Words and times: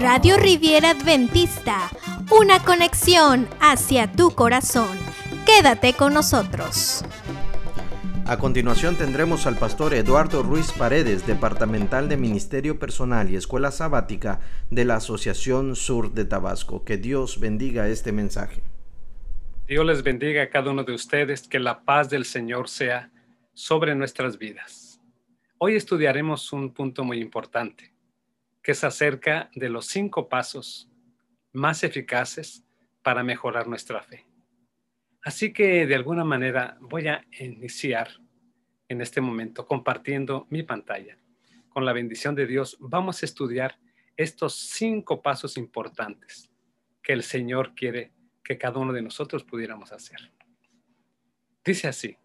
Radio 0.00 0.36
Riviera 0.36 0.90
Adventista, 0.90 1.90
una 2.30 2.62
conexión 2.62 3.48
hacia 3.60 4.10
tu 4.10 4.30
corazón. 4.30 4.96
Quédate 5.44 5.92
con 5.92 6.14
nosotros. 6.14 7.04
A 8.26 8.38
continuación 8.38 8.96
tendremos 8.96 9.46
al 9.46 9.56
pastor 9.56 9.92
Eduardo 9.92 10.44
Ruiz 10.44 10.70
Paredes, 10.72 11.26
departamental 11.26 12.08
de 12.08 12.16
Ministerio 12.16 12.78
Personal 12.78 13.28
y 13.28 13.36
Escuela 13.36 13.72
Sabática 13.72 14.38
de 14.70 14.84
la 14.84 14.96
Asociación 14.96 15.74
Sur 15.74 16.12
de 16.12 16.24
Tabasco. 16.24 16.84
Que 16.84 16.96
Dios 16.96 17.40
bendiga 17.40 17.88
este 17.88 18.12
mensaje. 18.12 18.62
Dios 19.66 19.84
les 19.84 20.02
bendiga 20.02 20.44
a 20.44 20.48
cada 20.48 20.70
uno 20.70 20.84
de 20.84 20.94
ustedes, 20.94 21.48
que 21.48 21.58
la 21.58 21.82
paz 21.82 22.08
del 22.08 22.24
Señor 22.24 22.68
sea 22.68 23.10
sobre 23.52 23.94
nuestras 23.94 24.38
vidas. 24.38 24.79
Hoy 25.62 25.76
estudiaremos 25.76 26.54
un 26.54 26.72
punto 26.72 27.04
muy 27.04 27.20
importante 27.20 27.92
que 28.62 28.72
es 28.72 28.82
acerca 28.82 29.50
de 29.54 29.68
los 29.68 29.84
cinco 29.84 30.26
pasos 30.26 30.88
más 31.52 31.84
eficaces 31.84 32.64
para 33.02 33.22
mejorar 33.22 33.68
nuestra 33.68 34.00
fe. 34.00 34.24
Así 35.20 35.52
que 35.52 35.86
de 35.86 35.94
alguna 35.94 36.24
manera 36.24 36.78
voy 36.80 37.08
a 37.08 37.26
iniciar 37.38 38.08
en 38.88 39.02
este 39.02 39.20
momento 39.20 39.66
compartiendo 39.66 40.46
mi 40.48 40.62
pantalla. 40.62 41.18
Con 41.68 41.84
la 41.84 41.92
bendición 41.92 42.34
de 42.34 42.46
Dios 42.46 42.78
vamos 42.80 43.22
a 43.22 43.26
estudiar 43.26 43.78
estos 44.16 44.54
cinco 44.54 45.20
pasos 45.20 45.58
importantes 45.58 46.50
que 47.02 47.12
el 47.12 47.22
Señor 47.22 47.74
quiere 47.74 48.12
que 48.42 48.56
cada 48.56 48.78
uno 48.78 48.94
de 48.94 49.02
nosotros 49.02 49.44
pudiéramos 49.44 49.92
hacer. 49.92 50.32
Dice 51.62 51.86
así, 51.86 52.16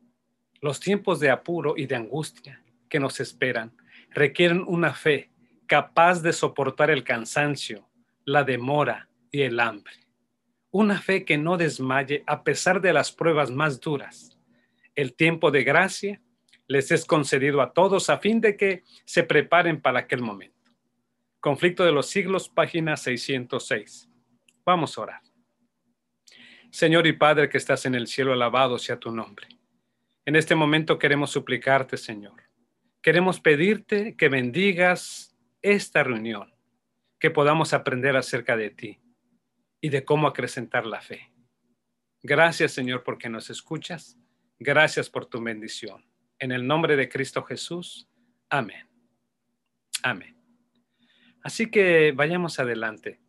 los 0.62 0.80
tiempos 0.80 1.20
de 1.20 1.32
apuro 1.32 1.74
y 1.76 1.86
de 1.86 1.98
angustia 1.98 2.62
que 2.96 3.00
nos 3.02 3.20
esperan 3.20 3.76
requieren 4.12 4.64
una 4.66 4.94
fe 4.94 5.30
capaz 5.68 6.22
de 6.22 6.32
soportar 6.32 6.90
el 6.90 7.04
cansancio, 7.04 7.90
la 8.24 8.46
demora 8.46 9.10
y 9.32 9.42
el 9.42 9.60
hambre. 9.60 9.96
Una 10.72 11.02
fe 11.02 11.26
que 11.26 11.38
no 11.38 11.58
desmaye 11.58 12.24
a 12.26 12.46
pesar 12.46 12.80
de 12.80 12.94
las 12.94 13.12
pruebas 13.12 13.52
más 13.52 13.82
duras. 13.82 14.40
El 14.96 15.14
tiempo 15.14 15.52
de 15.52 15.66
gracia 15.66 16.22
les 16.68 16.90
es 16.90 17.04
concedido 17.04 17.62
a 17.62 17.74
todos 17.74 18.10
a 18.10 18.18
fin 18.18 18.40
de 18.40 18.56
que 18.56 18.84
se 19.04 19.24
preparen 19.24 19.82
para 19.82 20.00
aquel 20.00 20.22
momento. 20.22 20.72
Conflicto 21.42 21.84
de 21.84 21.92
los 21.92 22.08
siglos, 22.08 22.48
página 22.48 22.96
606. 22.96 24.08
Vamos 24.64 24.98
a 24.98 25.02
orar. 25.02 25.22
Señor 26.72 27.06
y 27.08 27.12
Padre 27.12 27.50
que 27.50 27.58
estás 27.58 27.86
en 27.86 27.96
el 27.96 28.08
cielo, 28.08 28.32
alabado 28.32 28.80
sea 28.80 28.98
tu 28.98 29.12
nombre. 29.12 29.50
En 30.24 30.38
este 30.38 30.56
momento 30.56 30.98
queremos 30.98 31.30
suplicarte, 31.30 31.98
Señor. 31.98 32.45
Queremos 33.06 33.40
pedirte 33.40 34.16
que 34.16 34.30
bendigas 34.30 35.38
esta 35.62 36.04
reunión, 36.04 36.52
que 37.20 37.30
podamos 37.30 37.72
aprender 37.72 38.18
acerca 38.18 38.58
de 38.58 38.72
ti 38.72 39.00
y 39.80 39.90
de 39.90 40.04
cómo 40.04 40.26
acrecentar 40.26 40.88
la 40.88 41.02
fe. 41.02 41.32
Gracias 42.24 42.72
Señor 42.72 43.04
porque 43.04 43.30
nos 43.30 43.52
escuchas. 43.52 44.18
Gracias 44.58 45.12
por 45.12 45.28
tu 45.28 45.40
bendición. 45.40 46.04
En 46.40 46.52
el 46.52 46.66
nombre 46.66 46.96
de 46.96 47.08
Cristo 47.08 47.44
Jesús. 47.44 48.10
Amén. 48.50 48.90
Amén. 50.02 50.36
Así 51.44 51.70
que 51.70 52.12
vayamos 52.12 52.58
adelante 52.60 53.20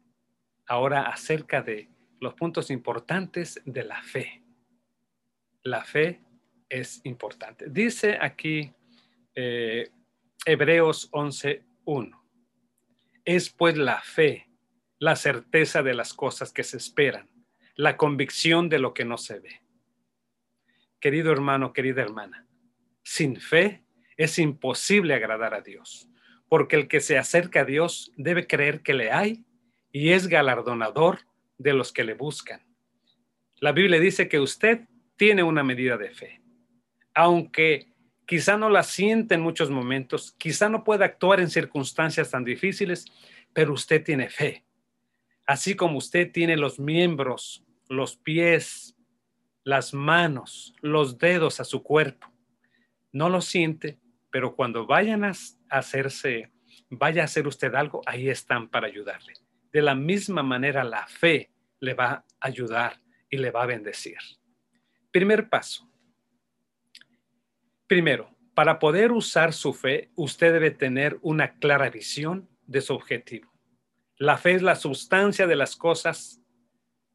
ahora 0.67 1.03
acerca 1.03 1.61
de 1.61 1.91
los 2.19 2.33
puntos 2.33 2.71
importantes 2.71 3.61
de 3.67 3.85
la 3.85 4.03
fe. 4.03 4.43
La 5.63 5.85
fe 5.85 6.23
es 6.71 7.03
importante. 7.05 7.67
Dice 7.69 8.17
aquí 8.19 8.73
eh, 9.37 9.91
Hebreos 10.47 11.11
11.1. 11.13 12.23
Es 13.25 13.51
pues 13.51 13.77
la 13.77 14.01
fe, 14.01 14.49
la 14.99 15.15
certeza 15.15 15.83
de 15.83 15.95
las 15.95 16.15
cosas 16.15 16.53
que 16.53 16.65
se 16.65 16.79
esperan, 16.79 17.29
la 17.75 17.97
convicción 17.97 18.69
de 18.69 18.79
lo 18.79 18.95
que 18.95 19.05
no 19.05 19.19
se 19.19 19.39
ve. 19.39 19.61
Querido 20.99 21.31
hermano, 21.31 21.73
querida 21.73 22.03
hermana, 22.03 22.49
sin 23.03 23.37
fe 23.37 23.85
es 24.17 24.39
imposible 24.39 25.15
agradar 25.15 25.53
a 25.53 25.61
Dios, 25.61 26.09
porque 26.49 26.77
el 26.77 26.89
que 26.89 27.01
se 27.01 27.19
acerca 27.19 27.61
a 27.61 27.65
Dios 27.65 28.13
debe 28.17 28.47
creer 28.47 28.83
que 28.83 28.95
le 28.95 29.13
hay 29.13 29.45
y 29.93 30.13
es 30.13 30.29
galardonador 30.29 31.21
de 31.59 31.75
los 31.75 31.93
que 31.93 32.05
le 32.05 32.15
buscan. 32.15 32.65
La 33.57 33.73
Biblia 33.73 34.01
dice 34.01 34.29
que 34.29 34.41
usted 34.41 34.87
tiene 35.17 35.43
una 35.43 35.63
medida 35.63 35.99
de 35.99 36.11
fe, 36.11 36.41
aunque 37.15 37.96
quizá 38.27 38.57
no 38.57 38.69
la 38.69 38.83
siente 38.83 39.35
en 39.35 39.41
muchos 39.41 39.71
momentos, 39.71 40.33
quizá 40.37 40.69
no 40.69 40.85
pueda 40.85 41.05
actuar 41.05 41.41
en 41.41 41.49
circunstancias 41.49 42.31
tan 42.31 42.45
difíciles, 42.45 43.07
pero 43.53 43.73
usted 43.73 44.03
tiene 44.05 44.29
fe. 44.29 44.65
Así 45.47 45.77
como 45.77 45.99
usted 45.99 46.31
tiene 46.33 46.57
los 46.57 46.79
miembros, 46.79 47.65
los 47.89 48.17
pies, 48.17 48.97
las 49.63 49.95
manos, 49.95 50.75
los 50.81 51.19
dedos 51.19 51.61
a 51.61 51.65
su 51.65 51.83
cuerpo. 51.83 52.33
No 53.13 53.29
lo 53.29 53.41
siente, 53.41 53.99
pero 54.31 54.55
cuando 54.55 54.87
vayan 54.87 55.25
a 55.25 55.33
hacerse, 55.71 56.51
vaya 56.91 57.23
a 57.23 57.25
hacer 57.27 57.47
usted 57.47 57.75
algo, 57.75 58.03
ahí 58.07 58.29
están 58.29 58.69
para 58.69 58.89
ayudarle. 58.89 59.35
De 59.73 59.83
la 59.83 59.95
misma 59.95 60.43
manera, 60.43 60.85
la 60.85 61.07
fe 61.07 61.51
le 61.81 61.95
va 61.95 62.11
a 62.11 62.25
ayudar 62.41 63.01
y 63.31 63.39
le 63.39 63.51
va 63.51 63.63
a 63.63 63.67
bendecir. 63.67 64.19
Primer 65.11 65.49
paso, 65.49 65.86
Primero, 67.87 68.35
para 68.55 68.79
poder 68.79 69.13
usar 69.13 69.53
su 69.53 69.73
fe, 69.73 70.11
usted 70.17 70.53
debe 70.53 70.71
tener 70.71 71.19
una 71.23 71.55
clara 71.59 71.91
visión 71.91 72.49
de 72.67 72.81
su 72.81 72.95
objetivo. 72.95 73.53
La 74.17 74.39
fe 74.39 74.55
es 74.55 74.63
la 74.63 74.77
sustancia 74.77 75.47
de 75.47 75.57
las 75.57 75.77
cosas, 75.77 76.41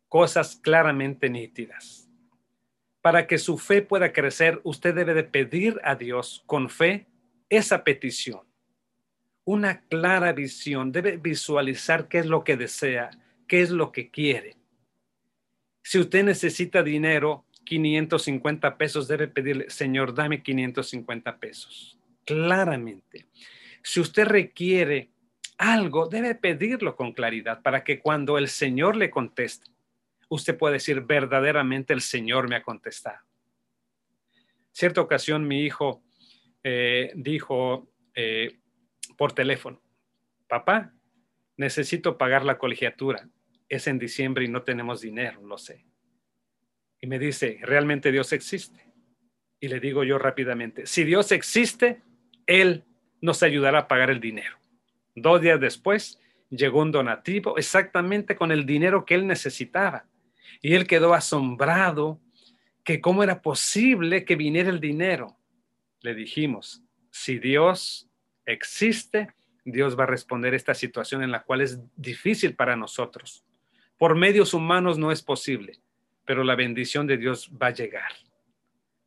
cosas 0.07 0.55
claramente 0.55 1.29
nítidas. 1.29 2.07
Para 3.01 3.25
que 3.25 3.39
su 3.39 3.57
fe 3.57 3.81
pueda 3.81 4.13
crecer, 4.13 4.61
usted 4.63 4.93
debe 4.93 5.13
de 5.13 5.23
pedir 5.23 5.81
a 5.83 5.95
Dios 5.95 6.43
con 6.45 6.69
fe 6.69 7.07
esa 7.49 7.83
petición. 7.83 8.41
Una 9.43 9.81
clara 9.81 10.31
visión, 10.31 10.91
debe 10.91 11.17
visualizar 11.17 12.07
qué 12.07 12.19
es 12.19 12.27
lo 12.27 12.43
que 12.43 12.55
desea, 12.55 13.09
qué 13.47 13.61
es 13.61 13.71
lo 13.71 13.91
que 13.91 14.11
quiere. 14.11 14.55
Si 15.81 15.97
usted 15.97 16.23
necesita 16.23 16.83
dinero, 16.83 17.45
550 17.65 18.77
pesos, 18.77 19.07
debe 19.07 19.27
pedirle, 19.27 19.69
Señor, 19.69 20.13
dame 20.13 20.43
550 20.43 21.37
pesos. 21.37 21.97
Claramente. 22.25 23.27
Si 23.83 23.99
usted 23.99 24.25
requiere 24.25 25.09
algo, 25.57 26.07
debe 26.07 26.35
pedirlo 26.35 26.95
con 26.95 27.13
claridad 27.13 27.61
para 27.61 27.83
que 27.83 27.99
cuando 27.99 28.37
el 28.37 28.47
Señor 28.47 28.95
le 28.95 29.09
conteste, 29.09 29.69
usted 30.29 30.57
pueda 30.57 30.73
decir, 30.73 31.01
verdaderamente 31.01 31.93
el 31.93 32.01
Señor 32.01 32.49
me 32.49 32.55
ha 32.55 32.63
contestado. 32.63 33.19
Cierta 34.71 35.01
ocasión 35.01 35.47
mi 35.47 35.63
hijo 35.63 36.03
eh, 36.63 37.11
dijo 37.15 37.89
eh, 38.15 38.59
por 39.17 39.33
teléfono, 39.33 39.81
papá, 40.47 40.93
necesito 41.57 42.17
pagar 42.17 42.45
la 42.45 42.57
colegiatura. 42.57 43.27
Es 43.67 43.87
en 43.87 43.99
diciembre 43.99 44.45
y 44.45 44.47
no 44.47 44.63
tenemos 44.63 45.01
dinero, 45.01 45.41
lo 45.45 45.57
sé 45.57 45.90
y 47.01 47.07
me 47.07 47.17
dice, 47.17 47.59
¿realmente 47.63 48.11
Dios 48.11 48.31
existe? 48.31 48.85
Y 49.59 49.67
le 49.67 49.79
digo 49.79 50.03
yo 50.03 50.19
rápidamente, 50.19 50.85
si 50.85 51.03
Dios 51.03 51.31
existe, 51.31 52.01
Él 52.45 52.83
nos 53.21 53.43
ayudará 53.43 53.79
a 53.79 53.87
pagar 53.87 54.11
el 54.11 54.19
dinero. 54.19 54.57
Dos 55.15 55.41
días 55.41 55.59
después 55.59 56.19
llegó 56.49 56.81
un 56.81 56.91
donativo 56.91 57.57
exactamente 57.57 58.35
con 58.35 58.51
el 58.51 58.65
dinero 58.65 59.05
que 59.05 59.15
él 59.15 59.27
necesitaba. 59.27 60.05
Y 60.61 60.73
él 60.73 60.87
quedó 60.87 61.13
asombrado 61.13 62.19
que 62.83 63.01
cómo 63.01 63.23
era 63.23 63.41
posible 63.41 64.25
que 64.25 64.35
viniera 64.35 64.69
el 64.69 64.79
dinero. 64.79 65.37
Le 66.01 66.15
dijimos, 66.15 66.83
si 67.11 67.39
Dios 67.39 68.09
existe, 68.45 69.29
Dios 69.63 69.97
va 69.97 70.03
a 70.03 70.07
responder 70.07 70.53
esta 70.53 70.73
situación 70.73 71.23
en 71.23 71.31
la 71.31 71.43
cual 71.43 71.61
es 71.61 71.79
difícil 71.95 72.55
para 72.55 72.75
nosotros. 72.75 73.45
Por 73.97 74.15
medios 74.15 74.53
humanos 74.53 74.97
no 74.97 75.11
es 75.11 75.21
posible 75.21 75.79
pero 76.25 76.43
la 76.43 76.55
bendición 76.55 77.07
de 77.07 77.17
Dios 77.17 77.51
va 77.61 77.67
a 77.67 77.73
llegar 77.73 78.11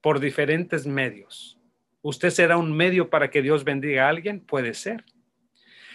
por 0.00 0.20
diferentes 0.20 0.86
medios. 0.86 1.58
¿Usted 2.02 2.28
será 2.28 2.58
un 2.58 2.76
medio 2.76 3.08
para 3.08 3.30
que 3.30 3.40
Dios 3.40 3.64
bendiga 3.64 4.04
a 4.04 4.10
alguien? 4.10 4.40
Puede 4.40 4.74
ser. 4.74 5.04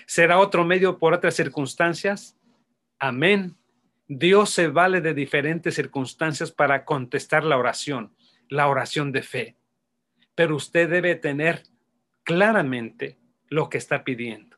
¿Será 0.07 0.39
otro 0.39 0.65
medio 0.65 0.97
por 0.97 1.13
otras 1.13 1.35
circunstancias? 1.35 2.35
Amén. 2.97 3.55
Dios 4.07 4.49
se 4.49 4.67
vale 4.67 5.01
de 5.01 5.13
diferentes 5.13 5.75
circunstancias 5.75 6.51
para 6.51 6.83
contestar 6.83 7.43
la 7.43 7.57
oración, 7.57 8.11
la 8.47 8.67
oración 8.67 9.11
de 9.11 9.21
fe. 9.21 9.55
Pero 10.33 10.55
usted 10.55 10.89
debe 10.89 11.13
tener 11.13 11.61
claramente 12.23 13.19
lo 13.49 13.69
que 13.69 13.77
está 13.77 14.03
pidiendo. 14.03 14.57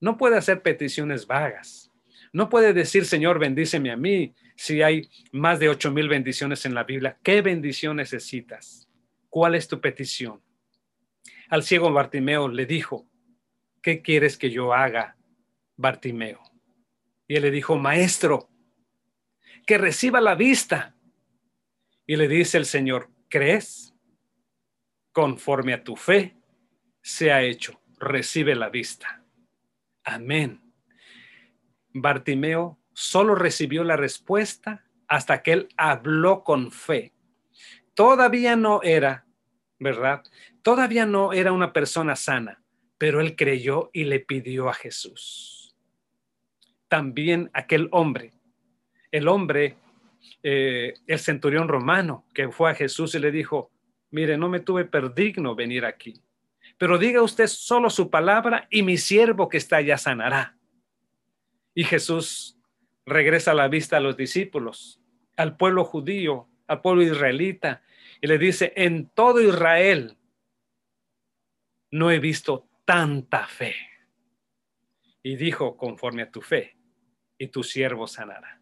No 0.00 0.16
puede 0.16 0.36
hacer 0.36 0.62
peticiones 0.62 1.28
vagas. 1.28 1.92
No 2.32 2.48
puede 2.48 2.72
decir, 2.72 3.04
Señor, 3.04 3.38
bendíceme 3.38 3.92
a 3.92 3.96
mí, 3.96 4.34
si 4.56 4.82
hay 4.82 5.08
más 5.32 5.58
de 5.58 5.68
ocho 5.68 5.90
mil 5.90 6.08
bendiciones 6.08 6.64
en 6.66 6.74
la 6.74 6.84
Biblia, 6.84 7.18
¿qué 7.22 7.42
bendición 7.42 7.96
necesitas? 7.96 8.88
¿Cuál 9.28 9.54
es 9.54 9.68
tu 9.68 9.80
petición? 9.80 10.42
Al 11.48 11.62
ciego 11.62 11.92
Bartimeo 11.92 12.48
le 12.48 12.66
dijo, 12.66 13.06
¿qué 13.82 14.02
quieres 14.02 14.36
que 14.38 14.50
yo 14.50 14.72
haga, 14.72 15.16
Bartimeo? 15.76 16.40
Y 17.28 17.36
él 17.36 17.42
le 17.42 17.50
dijo, 17.50 17.78
maestro, 17.78 18.50
que 19.66 19.78
reciba 19.78 20.20
la 20.20 20.34
vista. 20.34 20.94
Y 22.06 22.16
le 22.16 22.28
dice 22.28 22.58
el 22.58 22.66
Señor, 22.66 23.10
¿crees? 23.28 23.94
Conforme 25.12 25.72
a 25.72 25.84
tu 25.84 25.96
fe, 25.96 26.36
se 27.00 27.32
ha 27.32 27.42
hecho, 27.42 27.80
recibe 27.98 28.54
la 28.54 28.68
vista. 28.68 29.22
Amén. 30.04 30.60
Bartimeo 31.92 32.78
solo 32.92 33.34
recibió 33.34 33.84
la 33.84 33.96
respuesta 33.96 34.84
hasta 35.08 35.42
que 35.42 35.52
él 35.52 35.68
habló 35.76 36.42
con 36.42 36.70
fe. 36.70 37.12
Todavía 37.94 38.56
no 38.56 38.82
era, 38.82 39.26
¿verdad? 39.78 40.22
Todavía 40.62 41.06
no 41.06 41.32
era 41.32 41.52
una 41.52 41.72
persona 41.72 42.16
sana, 42.16 42.62
pero 42.98 43.20
él 43.20 43.36
creyó 43.36 43.90
y 43.92 44.04
le 44.04 44.20
pidió 44.20 44.68
a 44.68 44.74
Jesús. 44.74 45.74
También 46.88 47.50
aquel 47.52 47.88
hombre, 47.90 48.32
el 49.10 49.28
hombre, 49.28 49.76
eh, 50.42 50.94
el 51.06 51.18
centurión 51.18 51.68
romano, 51.68 52.24
que 52.32 52.48
fue 52.50 52.70
a 52.70 52.74
Jesús 52.74 53.14
y 53.14 53.18
le 53.18 53.30
dijo, 53.30 53.70
mire, 54.10 54.36
no 54.36 54.48
me 54.48 54.60
tuve 54.60 54.84
perdigno 54.84 55.54
venir 55.54 55.84
aquí, 55.84 56.22
pero 56.78 56.98
diga 56.98 57.22
usted 57.22 57.46
solo 57.46 57.90
su 57.90 58.10
palabra 58.10 58.66
y 58.70 58.82
mi 58.82 58.96
siervo 58.96 59.48
que 59.48 59.58
está 59.58 59.76
allá 59.76 59.98
sanará. 59.98 60.56
Y 61.74 61.84
Jesús 61.84 62.51
regresa 63.06 63.54
la 63.54 63.68
vista 63.68 63.96
a 63.96 64.00
los 64.00 64.16
discípulos, 64.16 65.00
al 65.36 65.56
pueblo 65.56 65.84
judío, 65.84 66.48
al 66.66 66.80
pueblo 66.80 67.02
israelita, 67.02 67.82
y 68.20 68.26
le 68.26 68.38
dice, 68.38 68.72
en 68.76 69.08
todo 69.08 69.40
Israel 69.40 70.16
no 71.90 72.10
he 72.10 72.18
visto 72.18 72.68
tanta 72.84 73.46
fe. 73.46 73.74
Y 75.22 75.36
dijo, 75.36 75.76
conforme 75.76 76.22
a 76.22 76.30
tu 76.30 76.40
fe, 76.40 76.76
y 77.38 77.48
tu 77.48 77.62
siervo 77.62 78.06
sanará. 78.06 78.60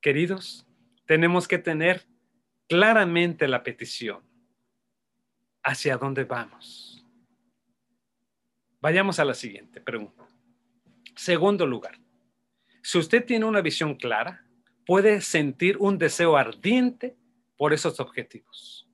Queridos, 0.00 0.66
tenemos 1.06 1.48
que 1.48 1.58
tener 1.58 2.06
claramente 2.68 3.48
la 3.48 3.62
petición. 3.62 4.22
¿Hacia 5.64 5.96
dónde 5.96 6.24
vamos? 6.24 7.04
Vayamos 8.80 9.20
a 9.20 9.24
la 9.24 9.34
siguiente 9.34 9.80
pregunta. 9.80 10.26
Segundo 11.14 11.66
lugar, 11.66 12.01
si 12.82 12.98
usted 12.98 13.24
tiene 13.24 13.44
una 13.44 13.60
visión 13.60 13.94
clara, 13.94 14.44
puede 14.84 15.20
sentir 15.20 15.76
un 15.78 15.98
deseo 15.98 16.36
ardiente 16.36 17.16
por 17.56 17.72
esos 17.72 18.00
objetivos. 18.00 18.88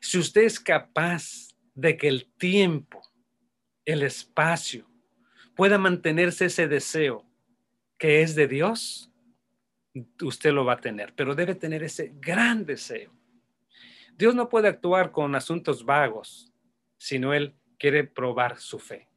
Si 0.00 0.18
usted 0.18 0.42
es 0.42 0.58
capaz 0.58 1.48
de 1.74 1.96
que 1.96 2.08
el 2.08 2.26
tiempo, 2.38 3.02
el 3.84 4.02
espacio, 4.02 4.88
pueda 5.54 5.76
mantenerse 5.76 6.46
ese 6.46 6.68
deseo 6.68 7.24
que 7.98 8.22
es 8.22 8.34
de 8.34 8.48
Dios, 8.48 9.12
usted 10.22 10.52
lo 10.52 10.64
va 10.64 10.74
a 10.74 10.80
tener, 10.80 11.14
pero 11.14 11.34
debe 11.34 11.54
tener 11.54 11.82
ese 11.82 12.12
gran 12.20 12.64
deseo. 12.64 13.12
Dios 14.16 14.34
no 14.34 14.48
puede 14.48 14.68
actuar 14.68 15.12
con 15.12 15.34
asuntos 15.34 15.84
vagos, 15.84 16.52
sino 16.96 17.34
Él 17.34 17.54
quiere 17.78 18.04
probar 18.04 18.58
su 18.58 18.78
fe. 18.78 19.08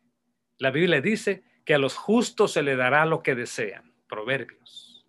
La 0.57 0.71
Biblia 0.71 1.01
dice 1.01 1.43
que 1.65 1.73
a 1.73 1.79
los 1.79 1.95
justos 1.95 2.53
se 2.53 2.61
le 2.61 2.75
dará 2.75 3.05
lo 3.05 3.23
que 3.23 3.35
desean. 3.35 3.90
Proverbios. 4.11 5.07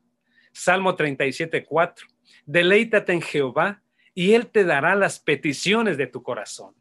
Salmo 0.52 0.94
37, 0.94 1.64
4. 1.64 2.06
Deleítate 2.46 3.12
en 3.12 3.20
Jehová 3.20 3.82
y 4.14 4.32
Él 4.32 4.46
te 4.46 4.64
dará 4.64 4.94
las 4.94 5.19
peticiones 5.19 5.99
de 5.99 6.06
tu 6.06 6.22
corazón. 6.22 6.75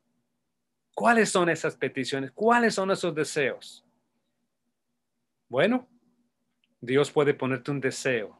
¿Cuáles 0.93 1.29
son 1.29 1.49
esas 1.49 1.75
peticiones? 1.75 2.31
¿Cuáles 2.31 2.75
son 2.75 2.91
esos 2.91 3.15
deseos? 3.15 3.83
Bueno, 5.49 5.89
Dios 6.79 7.09
puede 7.09 7.33
ponerte 7.33 7.71
un 7.71 7.81
deseo, 7.81 8.39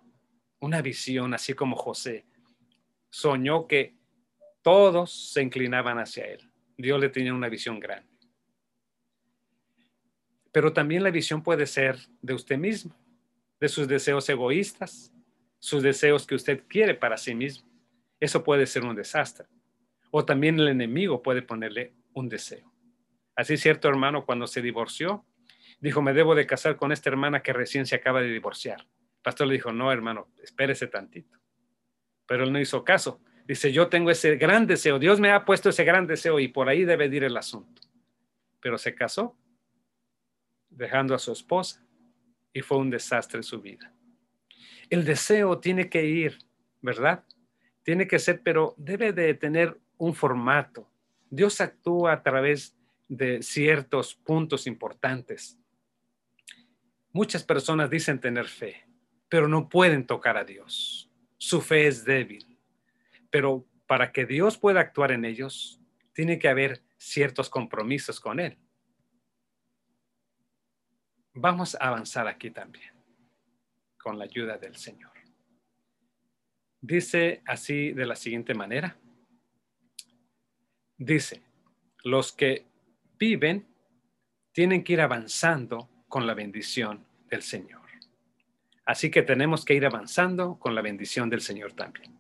una 0.60 0.82
visión, 0.84 1.34
así 1.34 1.56
como 1.56 1.76
José. 1.76 2.26
Soñó 3.10 3.66
que 3.66 3.96
todos 4.62 5.32
se 5.34 5.42
inclinaban 5.42 5.98
hacia 5.98 6.26
Él. 6.26 6.52
Dios 6.78 7.00
le 7.02 7.10
tenía 7.10 7.34
una 7.34 7.50
visión 7.50 7.80
grande. 7.80 8.12
Pero 10.52 10.72
también 10.72 11.04
la 11.04 11.10
visión 11.10 11.42
puede 11.42 11.66
ser 11.66 11.98
de 12.22 12.36
usted 12.36 12.58
mismo 12.60 13.01
de 13.62 13.70
sus 13.70 13.88
deseos 13.88 14.28
egoístas, 14.28 15.14
sus 15.60 15.84
deseos 15.84 16.26
que 16.26 16.34
usted 16.34 16.64
quiere 16.68 16.96
para 16.96 17.16
sí 17.16 17.36
mismo. 17.36 17.70
Eso 18.20 18.44
puede 18.44 18.66
ser 18.66 18.84
un 18.84 18.96
desastre. 18.96 19.48
O 20.10 20.26
también 20.26 20.60
el 20.60 20.68
enemigo 20.68 21.22
puede 21.22 21.44
ponerle 21.44 21.94
un 22.14 22.28
deseo. 22.28 22.74
Así 23.36 23.58
cierto 23.58 23.88
hermano 23.88 24.26
cuando 24.26 24.48
se 24.48 24.64
divorció, 24.64 25.26
dijo, 25.80 26.02
me 26.02 26.14
debo 26.14 26.34
de 26.34 26.48
casar 26.48 26.76
con 26.76 26.92
esta 26.92 27.10
hermana 27.12 27.44
que 27.44 27.54
recién 27.54 27.86
se 27.86 27.96
acaba 27.96 28.22
de 28.22 28.30
divorciar. 28.30 28.82
El 28.82 29.22
pastor 29.22 29.48
le 29.48 29.54
dijo, 29.54 29.72
no 29.72 29.92
hermano, 29.92 30.28
espérese 30.44 30.88
tantito. 30.88 31.38
Pero 32.26 32.44
él 32.44 32.52
no 32.52 32.60
hizo 32.60 32.84
caso. 32.84 33.22
Dice, 33.48 33.72
yo 33.72 33.90
tengo 33.90 34.10
ese 34.10 34.38
gran 34.38 34.66
deseo, 34.66 34.98
Dios 34.98 35.20
me 35.20 35.32
ha 35.32 35.46
puesto 35.46 35.70
ese 35.70 35.84
gran 35.84 36.08
deseo 36.08 36.40
y 36.40 36.48
por 36.48 36.68
ahí 36.68 36.84
debe 36.84 37.06
ir 37.06 37.24
el 37.24 37.38
asunto. 37.38 37.82
Pero 38.60 38.80
se 38.80 38.96
casó, 38.96 39.38
dejando 40.70 41.14
a 41.14 41.20
su 41.20 41.32
esposa 41.32 41.86
y 42.54 42.62
fue 42.62 42.78
un 42.78 42.90
desastre 42.90 43.44
su 43.44 43.62
vida. 43.62 43.94
El 44.90 45.06
deseo 45.06 45.60
tiene 45.60 45.90
que 45.90 46.06
ir, 46.06 46.38
¿verdad? 46.82 47.24
Tiene 47.84 48.08
que 48.08 48.20
ser, 48.20 48.42
pero 48.44 48.76
debe 48.78 49.14
de 49.14 49.34
tener 49.34 49.80
un 49.98 50.14
formato. 50.14 50.90
Dios 51.30 51.62
actúa 51.62 52.14
a 52.14 52.24
través 52.24 52.76
de 53.08 53.42
ciertos 53.42 54.16
puntos 54.16 54.68
importantes. 54.68 55.58
Muchas 57.14 57.44
personas 57.44 57.90
dicen 57.90 58.20
tener 58.20 58.48
fe, 58.48 58.86
pero 59.30 59.48
no 59.48 59.70
pueden 59.70 60.06
tocar 60.06 60.38
a 60.38 60.44
Dios. 60.44 61.10
Su 61.38 61.62
fe 61.62 61.88
es 61.88 62.06
débil. 62.06 62.58
Pero 63.30 63.66
para 63.88 64.12
que 64.12 64.26
Dios 64.26 64.58
pueda 64.58 64.80
actuar 64.80 65.12
en 65.12 65.26
ellos, 65.26 65.82
tiene 66.14 66.40
que 66.40 66.48
haber 66.48 66.82
ciertos 66.98 67.50
compromisos 67.50 68.20
con 68.20 68.40
Él. 68.40 68.58
Vamos 71.34 71.76
a 71.76 71.88
avanzar 71.88 72.28
aquí 72.28 72.52
también, 72.52 72.92
con 73.98 74.20
la 74.20 74.26
ayuda 74.26 74.58
del 74.58 74.76
Señor. 74.76 75.12
Dice 76.82 77.42
así 77.46 77.94
de 77.94 78.06
la 78.06 78.16
siguiente 78.16 78.54
manera. 78.54 78.98
Dice, 80.98 81.42
los 82.04 82.32
que 82.34 82.66
viven 83.18 83.68
tienen 84.52 84.84
que 84.84 84.94
ir 84.94 85.02
avanzando 85.02 85.90
con 86.08 86.28
la 86.28 86.34
bendición 86.34 87.06
del 87.30 87.44
Señor. 87.44 87.82
Así 88.84 89.10
que 89.10 89.22
tenemos 89.22 89.64
que 89.64 89.74
ir 89.76 89.86
avanzando 89.86 90.60
con 90.60 90.76
la 90.76 90.82
bendición 90.82 91.30
del 91.30 91.42
Señor 91.42 91.74
también. 91.74 92.20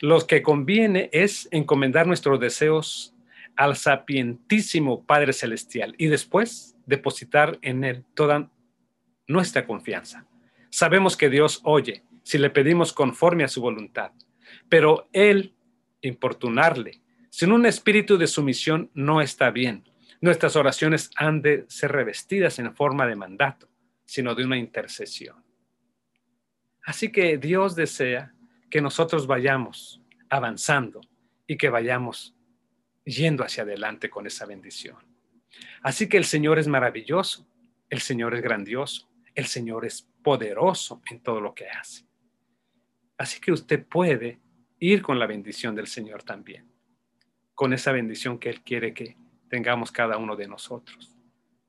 Los 0.00 0.24
que 0.24 0.42
conviene 0.42 1.10
es 1.12 1.48
encomendar 1.50 2.06
nuestros 2.06 2.38
deseos 2.38 3.14
al 3.58 3.74
sapientísimo 3.76 5.04
Padre 5.04 5.32
Celestial 5.32 5.96
y 5.98 6.06
después 6.06 6.76
depositar 6.86 7.58
en 7.60 7.82
Él 7.82 8.04
toda 8.14 8.52
nuestra 9.26 9.66
confianza. 9.66 10.26
Sabemos 10.70 11.16
que 11.16 11.28
Dios 11.28 11.60
oye 11.64 12.04
si 12.22 12.38
le 12.38 12.50
pedimos 12.50 12.92
conforme 12.92 13.42
a 13.42 13.48
su 13.48 13.60
voluntad, 13.60 14.12
pero 14.68 15.08
Él, 15.12 15.56
importunarle, 16.02 17.02
sin 17.30 17.50
un 17.50 17.66
espíritu 17.66 18.16
de 18.16 18.28
sumisión 18.28 18.92
no 18.94 19.20
está 19.20 19.50
bien. 19.50 19.82
Nuestras 20.20 20.54
oraciones 20.54 21.10
han 21.16 21.42
de 21.42 21.64
ser 21.68 21.90
revestidas 21.90 22.60
en 22.60 22.72
forma 22.76 23.08
de 23.08 23.16
mandato, 23.16 23.68
sino 24.04 24.36
de 24.36 24.44
una 24.44 24.56
intercesión. 24.56 25.42
Así 26.84 27.10
que 27.10 27.38
Dios 27.38 27.74
desea 27.74 28.32
que 28.70 28.80
nosotros 28.80 29.26
vayamos 29.26 30.00
avanzando 30.30 31.00
y 31.48 31.56
que 31.56 31.70
vayamos 31.70 32.37
yendo 33.08 33.44
hacia 33.44 33.62
adelante 33.62 34.10
con 34.10 34.26
esa 34.26 34.46
bendición. 34.46 34.96
Así 35.82 36.08
que 36.08 36.16
el 36.16 36.24
Señor 36.24 36.58
es 36.58 36.68
maravilloso, 36.68 37.46
el 37.88 38.00
Señor 38.00 38.34
es 38.34 38.42
grandioso, 38.42 39.08
el 39.34 39.46
Señor 39.46 39.86
es 39.86 40.08
poderoso 40.22 41.00
en 41.10 41.20
todo 41.20 41.40
lo 41.40 41.54
que 41.54 41.68
hace. 41.68 42.04
Así 43.16 43.40
que 43.40 43.52
usted 43.52 43.84
puede 43.86 44.40
ir 44.78 45.02
con 45.02 45.18
la 45.18 45.26
bendición 45.26 45.74
del 45.74 45.86
Señor 45.86 46.22
también, 46.22 46.70
con 47.54 47.72
esa 47.72 47.92
bendición 47.92 48.38
que 48.38 48.50
Él 48.50 48.62
quiere 48.62 48.92
que 48.92 49.16
tengamos 49.48 49.90
cada 49.90 50.18
uno 50.18 50.36
de 50.36 50.46
nosotros. 50.46 51.16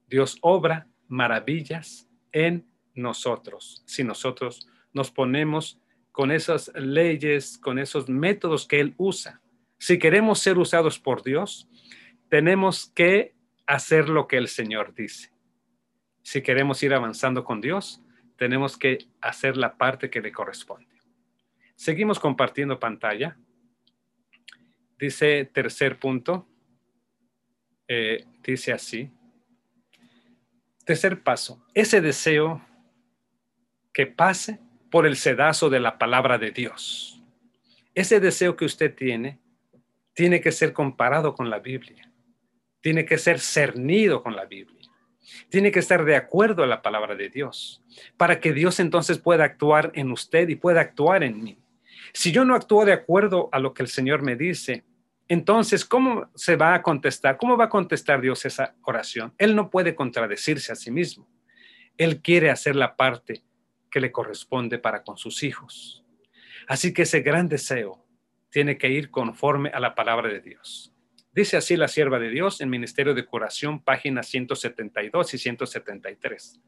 Dios 0.07 0.37
obra 0.41 0.87
maravillas 1.07 2.07
en 2.31 2.67
nosotros, 2.93 3.81
si 3.85 4.03
nosotros 4.03 4.67
nos 4.93 5.09
ponemos 5.09 5.79
con 6.11 6.31
esas 6.31 6.71
leyes, 6.75 7.57
con 7.57 7.79
esos 7.79 8.09
métodos 8.09 8.67
que 8.67 8.79
Él 8.79 8.93
usa. 8.97 9.41
Si 9.79 9.97
queremos 9.97 10.39
ser 10.39 10.57
usados 10.57 10.99
por 10.99 11.23
Dios, 11.23 11.67
tenemos 12.27 12.91
que 12.93 13.33
hacer 13.65 14.09
lo 14.09 14.27
que 14.27 14.37
el 14.37 14.49
Señor 14.49 14.93
dice. 14.93 15.31
Si 16.21 16.41
queremos 16.41 16.83
ir 16.83 16.93
avanzando 16.93 17.43
con 17.43 17.61
Dios, 17.61 18.03
tenemos 18.35 18.77
que 18.77 19.07
hacer 19.21 19.57
la 19.57 19.77
parte 19.77 20.09
que 20.09 20.21
le 20.21 20.31
corresponde. 20.31 20.95
Seguimos 21.75 22.19
compartiendo 22.19 22.79
pantalla. 22.79 23.37
Dice 24.97 25.45
tercer 25.45 25.97
punto, 25.97 26.45
eh, 27.87 28.25
dice 28.43 28.73
así. 28.73 29.09
Tercer 30.85 31.23
paso, 31.23 31.65
ese 31.73 32.01
deseo 32.01 32.61
que 33.93 34.07
pase 34.07 34.59
por 34.91 35.05
el 35.05 35.15
sedazo 35.15 35.69
de 35.69 35.79
la 35.79 35.97
palabra 35.97 36.37
de 36.37 36.51
Dios. 36.51 37.23
Ese 37.95 38.19
deseo 38.19 38.55
que 38.55 38.65
usted 38.65 38.93
tiene 38.93 39.39
tiene 40.19 40.41
que 40.41 40.51
ser 40.51 40.73
comparado 40.73 41.33
con 41.33 41.49
la 41.49 41.59
Biblia, 41.59 42.11
tiene 42.81 43.05
que 43.05 43.17
ser 43.17 43.39
cernido 43.39 44.21
con 44.21 44.35
la 44.35 44.43
Biblia, 44.43 44.81
tiene 45.47 45.71
que 45.71 45.79
estar 45.79 46.03
de 46.03 46.17
acuerdo 46.17 46.61
a 46.61 46.67
la 46.67 46.81
palabra 46.81 47.15
de 47.15 47.29
Dios, 47.29 47.81
para 48.17 48.41
que 48.41 48.51
Dios 48.51 48.81
entonces 48.81 49.17
pueda 49.17 49.45
actuar 49.45 49.93
en 49.95 50.11
usted 50.11 50.49
y 50.49 50.57
pueda 50.57 50.81
actuar 50.81 51.23
en 51.23 51.41
mí. 51.41 51.57
Si 52.11 52.33
yo 52.33 52.43
no 52.43 52.53
actúo 52.53 52.83
de 52.83 52.91
acuerdo 52.91 53.47
a 53.53 53.59
lo 53.59 53.73
que 53.73 53.81
el 53.81 53.87
Señor 53.87 54.21
me 54.21 54.35
dice, 54.35 54.83
entonces, 55.29 55.85
¿cómo 55.85 56.29
se 56.35 56.57
va 56.57 56.73
a 56.73 56.81
contestar? 56.81 57.37
¿Cómo 57.37 57.55
va 57.55 57.65
a 57.65 57.69
contestar 57.69 58.19
Dios 58.19 58.43
esa 58.43 58.75
oración? 58.81 59.33
Él 59.37 59.55
no 59.55 59.69
puede 59.69 59.95
contradecirse 59.95 60.73
a 60.73 60.75
sí 60.75 60.91
mismo. 60.91 61.29
Él 61.97 62.21
quiere 62.21 62.49
hacer 62.49 62.75
la 62.75 62.97
parte 62.97 63.41
que 63.89 64.01
le 64.01 64.11
corresponde 64.11 64.79
para 64.79 65.01
con 65.01 65.15
sus 65.15 65.43
hijos. 65.43 66.03
Así 66.67 66.93
que 66.93 67.03
ese 67.03 67.21
gran 67.21 67.47
deseo 67.47 68.05
tiene 68.49 68.77
que 68.77 68.89
ir 68.89 69.11
conforme 69.11 69.69
a 69.69 69.79
la 69.79 69.95
palabra 69.95 70.29
de 70.29 70.41
Dios. 70.41 70.93
Dice 71.31 71.57
así 71.57 71.77
la 71.77 71.87
sierva 71.87 72.19
de 72.19 72.29
Dios 72.29 72.59
en 72.61 72.69
Ministerio 72.69 73.13
de 73.13 73.25
Curación, 73.25 73.81
páginas 73.83 74.27
172 74.27 75.33
y 75.33 75.37
173. 75.37 76.59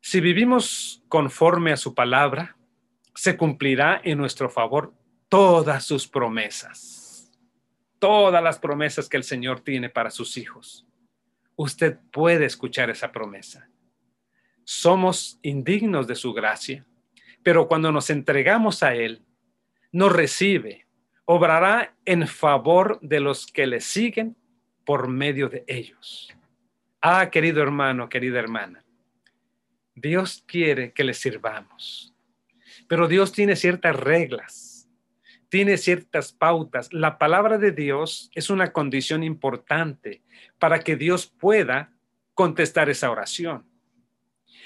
Si 0.00 0.20
vivimos 0.20 1.02
conforme 1.08 1.72
a 1.72 1.76
su 1.76 1.94
palabra, 1.94 2.56
se 3.14 3.36
cumplirá 3.36 4.00
en 4.04 4.18
nuestro 4.18 4.48
favor 4.48 4.94
todas 5.28 5.84
sus 5.84 6.06
promesas, 6.06 7.32
todas 7.98 8.42
las 8.42 8.58
promesas 8.58 9.08
que 9.08 9.16
el 9.16 9.24
Señor 9.24 9.60
tiene 9.60 9.88
para 9.88 10.10
sus 10.10 10.36
hijos. 10.36 10.86
Usted 11.56 11.98
puede 12.12 12.44
escuchar 12.44 12.90
esa 12.90 13.10
promesa. 13.10 13.68
Somos 14.62 15.40
indignos 15.42 16.06
de 16.06 16.14
su 16.14 16.32
gracia, 16.32 16.86
pero 17.42 17.66
cuando 17.66 17.90
nos 17.90 18.10
entregamos 18.10 18.82
a 18.82 18.94
Él, 18.94 19.25
nos 19.92 20.12
recibe, 20.12 20.86
obrará 21.24 21.94
en 22.04 22.26
favor 22.26 22.98
de 23.00 23.20
los 23.20 23.46
que 23.46 23.66
le 23.66 23.80
siguen 23.80 24.36
por 24.84 25.08
medio 25.08 25.48
de 25.48 25.64
ellos. 25.66 26.34
Ah, 27.02 27.30
querido 27.30 27.62
hermano, 27.62 28.08
querida 28.08 28.38
hermana, 28.38 28.84
Dios 29.94 30.44
quiere 30.46 30.92
que 30.92 31.04
le 31.04 31.14
sirvamos, 31.14 32.14
pero 32.88 33.08
Dios 33.08 33.32
tiene 33.32 33.56
ciertas 33.56 33.96
reglas, 33.96 34.88
tiene 35.48 35.76
ciertas 35.76 36.32
pautas. 36.32 36.92
La 36.92 37.18
palabra 37.18 37.58
de 37.58 37.72
Dios 37.72 38.30
es 38.34 38.50
una 38.50 38.72
condición 38.72 39.22
importante 39.22 40.22
para 40.58 40.80
que 40.80 40.96
Dios 40.96 41.26
pueda 41.26 41.92
contestar 42.34 42.90
esa 42.90 43.10
oración. 43.10 43.64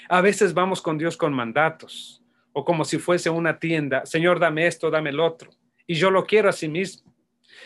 A 0.09 0.21
veces 0.21 0.53
vamos 0.53 0.81
con 0.81 0.97
Dios 0.97 1.15
con 1.15 1.33
mandatos 1.33 2.20
o 2.53 2.65
como 2.65 2.85
si 2.85 2.97
fuese 2.97 3.29
una 3.29 3.59
tienda, 3.59 4.05
Señor, 4.05 4.39
dame 4.39 4.67
esto, 4.67 4.89
dame 4.89 5.11
el 5.11 5.19
otro, 5.19 5.51
y 5.87 5.95
yo 5.95 6.11
lo 6.11 6.25
quiero 6.25 6.49
a 6.49 6.53
sí 6.53 6.67
mismo, 6.67 7.13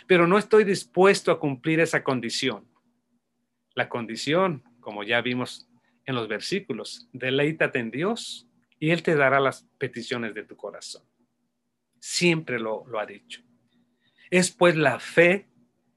pero 0.08 0.28
no 0.28 0.38
estoy 0.38 0.64
dispuesto 0.64 1.32
a 1.32 1.40
cumplir 1.40 1.80
esa 1.80 2.04
condición. 2.04 2.68
La 3.74 3.90
condición, 3.90 4.64
como 4.80 5.04
ya 5.04 5.22
vimos 5.22 5.70
en 6.06 6.16
los 6.16 6.28
versículos, 6.28 7.10
deleítate 7.14 7.80
en 7.80 7.92
Dios 7.92 8.48
y 8.80 8.92
Él 8.92 9.04
te 9.04 9.16
dará 9.16 9.40
las 9.40 9.68
peticiones 9.78 10.34
de 10.34 10.44
tu 10.44 10.56
corazón. 10.56 11.04
Siempre 12.00 12.60
lo, 12.60 12.86
lo 12.88 13.00
ha 13.00 13.06
dicho. 13.06 13.42
Es 14.30 14.52
pues 14.52 14.76
la 14.76 15.00
fe, 15.00 15.48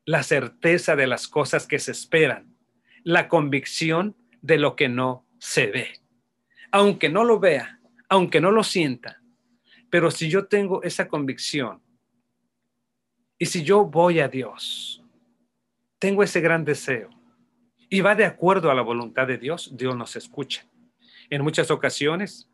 la 0.04 0.22
certeza 0.22 0.96
de 0.96 1.06
las 1.06 1.28
cosas 1.28 1.66
que 1.66 1.78
se 1.78 1.92
esperan, 1.92 2.56
la 3.04 3.28
convicción 3.28 4.16
de 4.42 4.58
lo 4.58 4.76
que 4.76 4.88
no 4.88 5.26
se 5.38 5.66
ve. 5.66 5.88
Aunque 6.70 7.08
no 7.08 7.24
lo 7.24 7.38
vea, 7.40 7.77
aunque 8.08 8.40
no 8.40 8.50
lo 8.50 8.64
sienta, 8.64 9.20
pero 9.90 10.10
si 10.10 10.28
yo 10.28 10.46
tengo 10.46 10.82
esa 10.82 11.08
convicción 11.08 11.80
y 13.38 13.46
si 13.46 13.62
yo 13.62 13.84
voy 13.84 14.20
a 14.20 14.28
Dios, 14.28 15.02
tengo 15.98 16.22
ese 16.22 16.40
gran 16.40 16.64
deseo 16.64 17.10
y 17.88 18.00
va 18.00 18.14
de 18.14 18.24
acuerdo 18.24 18.70
a 18.70 18.74
la 18.74 18.82
voluntad 18.82 19.26
de 19.26 19.38
Dios, 19.38 19.76
Dios 19.76 19.96
nos 19.96 20.16
escucha. 20.16 20.66
En 21.30 21.42
muchas 21.42 21.70
ocasiones, 21.70 22.48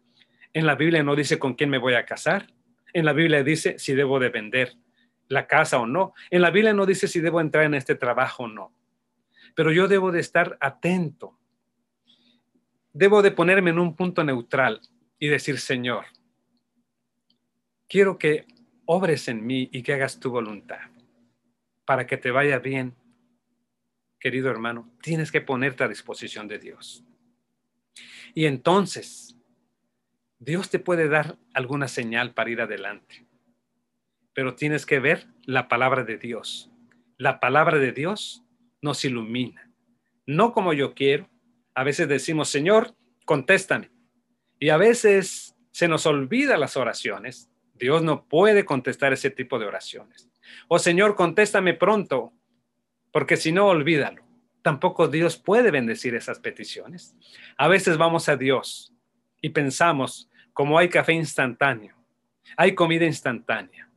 en 0.52 0.66
la 0.66 0.74
Biblia 0.74 1.02
no 1.02 1.16
dice 1.16 1.38
con 1.38 1.54
quién 1.54 1.70
me 1.70 1.78
voy 1.78 1.94
a 1.94 2.06
casar. 2.06 2.52
En 2.92 3.04
la 3.04 3.12
Biblia 3.12 3.42
dice 3.42 3.78
si 3.78 3.94
debo 3.94 4.20
de 4.20 4.28
vender 4.28 4.76
la 5.28 5.46
casa 5.46 5.78
o 5.78 5.86
no. 5.86 6.14
En 6.30 6.42
la 6.42 6.50
Biblia 6.50 6.72
no 6.72 6.86
dice 6.86 7.08
si 7.08 7.20
debo 7.20 7.40
entrar 7.40 7.64
en 7.64 7.74
este 7.74 7.94
trabajo 7.94 8.44
o 8.44 8.48
no. 8.48 8.72
Pero 9.54 9.72
yo 9.72 9.88
debo 9.88 10.12
de 10.12 10.20
estar 10.20 10.56
atento. 10.60 11.36
Debo 12.92 13.22
de 13.22 13.32
ponerme 13.32 13.70
en 13.70 13.80
un 13.80 13.96
punto 13.96 14.22
neutral 14.22 14.80
y 15.24 15.28
decir, 15.28 15.58
Señor, 15.58 16.04
quiero 17.88 18.18
que 18.18 18.46
obres 18.84 19.28
en 19.28 19.46
mí 19.46 19.70
y 19.72 19.82
que 19.82 19.94
hagas 19.94 20.20
tu 20.20 20.30
voluntad 20.30 20.90
para 21.86 22.06
que 22.06 22.18
te 22.18 22.30
vaya 22.30 22.58
bien 22.58 22.94
querido 24.20 24.50
hermano, 24.50 24.90
tienes 25.02 25.32
que 25.32 25.40
ponerte 25.40 25.82
a 25.82 25.88
disposición 25.88 26.46
de 26.46 26.58
Dios. 26.58 27.04
Y 28.34 28.44
entonces, 28.44 29.38
Dios 30.38 30.68
te 30.68 30.78
puede 30.78 31.08
dar 31.08 31.38
alguna 31.54 31.88
señal 31.88 32.34
para 32.34 32.50
ir 32.50 32.60
adelante, 32.60 33.26
pero 34.34 34.54
tienes 34.54 34.84
que 34.84 34.98
ver 34.98 35.26
la 35.44 35.68
palabra 35.68 36.04
de 36.04 36.18
Dios. 36.18 36.70
La 37.16 37.40
palabra 37.40 37.78
de 37.78 37.92
Dios 37.92 38.44
nos 38.82 39.06
ilumina, 39.06 39.70
no 40.26 40.52
como 40.52 40.74
yo 40.74 40.94
quiero. 40.94 41.30
A 41.74 41.82
veces 41.82 42.08
decimos, 42.08 42.50
Señor, 42.50 42.94
contéstame. 43.24 43.93
Y 44.64 44.70
a 44.70 44.78
veces 44.78 45.54
se 45.72 45.88
nos 45.88 46.06
olvida 46.06 46.56
las 46.56 46.78
oraciones. 46.78 47.50
Dios 47.74 48.02
no 48.02 48.24
puede 48.24 48.64
contestar 48.64 49.12
ese 49.12 49.28
tipo 49.28 49.58
de 49.58 49.66
oraciones. 49.66 50.30
O 50.68 50.78
Señor, 50.78 51.16
contéstame 51.16 51.74
pronto 51.74 52.32
porque 53.12 53.36
si 53.36 53.52
no, 53.52 53.66
olvídalo. 53.66 54.24
Tampoco 54.62 55.08
Dios 55.08 55.36
puede 55.36 55.70
bendecir 55.70 56.14
esas 56.14 56.38
peticiones. 56.38 57.14
A 57.58 57.68
veces 57.68 57.98
vamos 57.98 58.30
a 58.30 58.38
Dios 58.38 58.94
y 59.42 59.50
pensamos, 59.50 60.30
como 60.54 60.78
hay 60.78 60.88
café 60.88 61.12
instantáneo, 61.12 61.94
hay 62.56 62.74
comida 62.74 63.04
instantánea, 63.04 63.90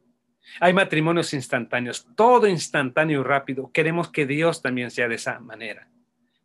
hay 0.59 0.73
matrimonios 0.73 1.33
instantáneos, 1.33 2.05
todo 2.17 2.45
instantáneo 2.45 3.21
y 3.21 3.23
rápido. 3.23 3.71
Queremos 3.71 4.11
que 4.11 4.25
Dios 4.25 4.61
también 4.61 4.91
sea 4.91 5.07
de 5.07 5.15
esa 5.15 5.39
manera. 5.39 5.87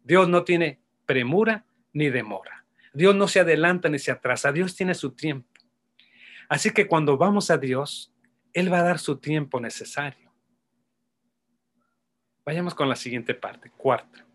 Dios 0.05 0.29
no 0.29 0.45
tiene 0.45 0.79
premura 1.07 1.65
ni 1.93 2.09
demora. 2.09 2.62
Dios 2.93 3.15
no 3.15 3.29
se 3.29 3.41
adelanta 3.41 3.89
ni 3.89 3.99
se 3.99 4.11
atrasa. 4.11 4.53
Dios 4.53 4.77
tiene 4.77 4.95
su 4.95 5.13
tiempo. 5.13 5.49
Así 6.49 6.71
que 6.71 6.87
cuando 6.87 7.17
vamos 7.17 7.51
a 7.51 7.59
Dios, 7.59 8.13
Él 8.53 8.73
va 8.73 8.81
a 8.81 8.85
dar 8.85 8.99
su 8.99 9.17
tiempo 9.17 9.61
necesario. 9.61 10.31
Vayamos 12.45 12.75
con 12.75 12.89
la 12.89 12.97
siguiente 12.97 13.35
parte, 13.35 13.71
cuarta. 13.71 14.27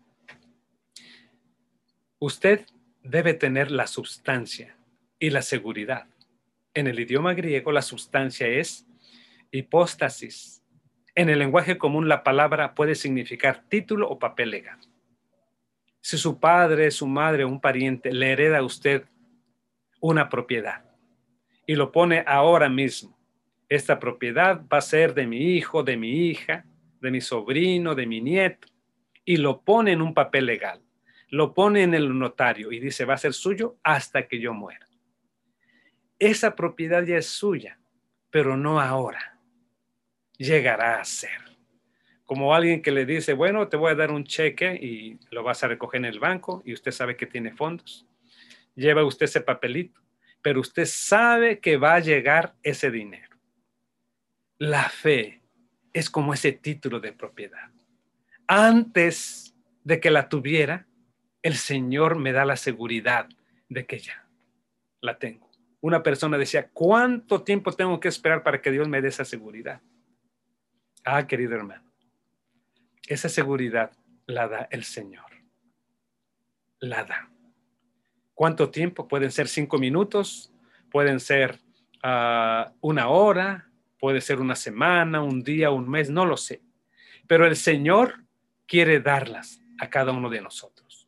Usted 2.18 2.66
debe 3.02 3.34
tener 3.34 3.70
la 3.70 3.86
sustancia 3.86 4.76
y 5.18 5.30
la 5.30 5.42
seguridad. 5.42 6.06
En 6.74 6.86
el 6.86 6.98
idioma 6.98 7.34
griego 7.34 7.70
la 7.70 7.82
sustancia 7.82 8.46
es 8.48 8.86
hipóstasis. 9.50 10.62
En 11.14 11.28
el 11.28 11.38
lenguaje 11.38 11.78
común 11.78 12.08
la 12.08 12.24
palabra 12.24 12.74
puede 12.74 12.94
significar 12.94 13.64
título 13.68 14.08
o 14.08 14.18
papel 14.18 14.50
legal. 14.50 14.78
Si 16.08 16.16
su 16.16 16.40
padre, 16.40 16.90
su 16.90 17.06
madre 17.06 17.44
o 17.44 17.48
un 17.48 17.60
pariente 17.60 18.10
le 18.10 18.32
hereda 18.32 18.60
a 18.60 18.62
usted 18.62 19.04
una 20.00 20.30
propiedad 20.30 20.82
y 21.66 21.74
lo 21.74 21.92
pone 21.92 22.24
ahora 22.26 22.70
mismo, 22.70 23.14
esta 23.68 23.98
propiedad 23.98 24.62
va 24.72 24.78
a 24.78 24.80
ser 24.80 25.12
de 25.12 25.26
mi 25.26 25.54
hijo, 25.54 25.82
de 25.82 25.98
mi 25.98 26.30
hija, 26.30 26.64
de 27.02 27.10
mi 27.10 27.20
sobrino, 27.20 27.94
de 27.94 28.06
mi 28.06 28.22
nieto, 28.22 28.68
y 29.22 29.36
lo 29.36 29.60
pone 29.60 29.92
en 29.92 30.00
un 30.00 30.14
papel 30.14 30.46
legal, 30.46 30.80
lo 31.28 31.52
pone 31.52 31.82
en 31.82 31.92
el 31.92 32.18
notario 32.18 32.72
y 32.72 32.80
dice, 32.80 33.04
va 33.04 33.12
a 33.12 33.18
ser 33.18 33.34
suyo 33.34 33.76
hasta 33.82 34.26
que 34.28 34.40
yo 34.40 34.54
muera. 34.54 34.88
Esa 36.18 36.56
propiedad 36.56 37.02
ya 37.02 37.18
es 37.18 37.26
suya, 37.26 37.78
pero 38.30 38.56
no 38.56 38.80
ahora. 38.80 39.38
Llegará 40.38 41.02
a 41.02 41.04
ser. 41.04 41.47
Como 42.28 42.54
alguien 42.54 42.82
que 42.82 42.90
le 42.90 43.06
dice, 43.06 43.32
bueno, 43.32 43.68
te 43.68 43.78
voy 43.78 43.90
a 43.90 43.94
dar 43.94 44.10
un 44.10 44.22
cheque 44.22 44.74
y 44.74 45.18
lo 45.30 45.42
vas 45.42 45.64
a 45.64 45.68
recoger 45.68 46.00
en 46.00 46.04
el 46.04 46.20
banco 46.20 46.62
y 46.66 46.74
usted 46.74 46.92
sabe 46.92 47.16
que 47.16 47.24
tiene 47.24 47.54
fondos. 47.54 48.06
Lleva 48.74 49.02
usted 49.02 49.24
ese 49.24 49.40
papelito, 49.40 49.98
pero 50.42 50.60
usted 50.60 50.84
sabe 50.84 51.58
que 51.58 51.78
va 51.78 51.94
a 51.94 52.00
llegar 52.00 52.54
ese 52.62 52.90
dinero. 52.90 53.34
La 54.58 54.90
fe 54.90 55.40
es 55.94 56.10
como 56.10 56.34
ese 56.34 56.52
título 56.52 57.00
de 57.00 57.14
propiedad. 57.14 57.70
Antes 58.46 59.54
de 59.82 59.98
que 59.98 60.10
la 60.10 60.28
tuviera, 60.28 60.86
el 61.40 61.54
Señor 61.54 62.18
me 62.18 62.32
da 62.32 62.44
la 62.44 62.56
seguridad 62.56 63.26
de 63.70 63.86
que 63.86 64.00
ya 64.00 64.28
la 65.00 65.18
tengo. 65.18 65.50
Una 65.80 66.02
persona 66.02 66.36
decía, 66.36 66.68
¿cuánto 66.74 67.42
tiempo 67.42 67.72
tengo 67.72 67.98
que 68.00 68.08
esperar 68.08 68.42
para 68.42 68.60
que 68.60 68.70
Dios 68.70 68.86
me 68.86 69.00
dé 69.00 69.08
esa 69.08 69.24
seguridad? 69.24 69.80
Ah, 71.06 71.26
querido 71.26 71.54
hermano, 71.54 71.87
esa 73.08 73.28
seguridad 73.28 73.92
la 74.26 74.48
da 74.48 74.68
el 74.70 74.84
Señor. 74.84 75.24
la 76.80 77.02
da. 77.02 77.28
¿Cuánto 78.34 78.70
tiempo? 78.70 79.08
Pueden 79.08 79.32
ser 79.32 79.48
cinco 79.48 79.78
minutos, 79.78 80.52
pueden 80.92 81.18
ser 81.18 81.58
ah, 82.04 82.72
una 82.80 83.08
hora, 83.08 83.68
puede 83.98 84.20
ser 84.20 84.40
una 84.40 84.54
semana, 84.54 85.22
un 85.22 85.42
día, 85.42 85.70
un 85.70 85.88
mes, 85.88 86.08
no 86.08 86.24
lo 86.24 86.36
sé. 86.36 86.62
Pero 87.26 87.46
el 87.46 87.56
Señor 87.56 88.24
quiere 88.66 89.00
darlas 89.00 89.60
a 89.80 89.90
cada 89.90 90.12
uno 90.12 90.30
de 90.30 90.40
nosotros. 90.40 91.06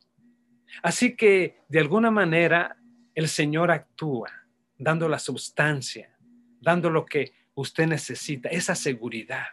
Así 0.83 1.15
que 1.15 1.61
de 1.69 1.79
alguna 1.79 2.11
manera 2.11 2.77
el 3.15 3.27
Señor 3.27 3.71
actúa 3.71 4.29
dando 4.77 5.07
la 5.07 5.19
sustancia, 5.19 6.17
dando 6.59 6.89
lo 6.89 7.05
que 7.05 7.33
usted 7.53 7.87
necesita, 7.87 8.49
esa 8.49 8.75
seguridad. 8.75 9.45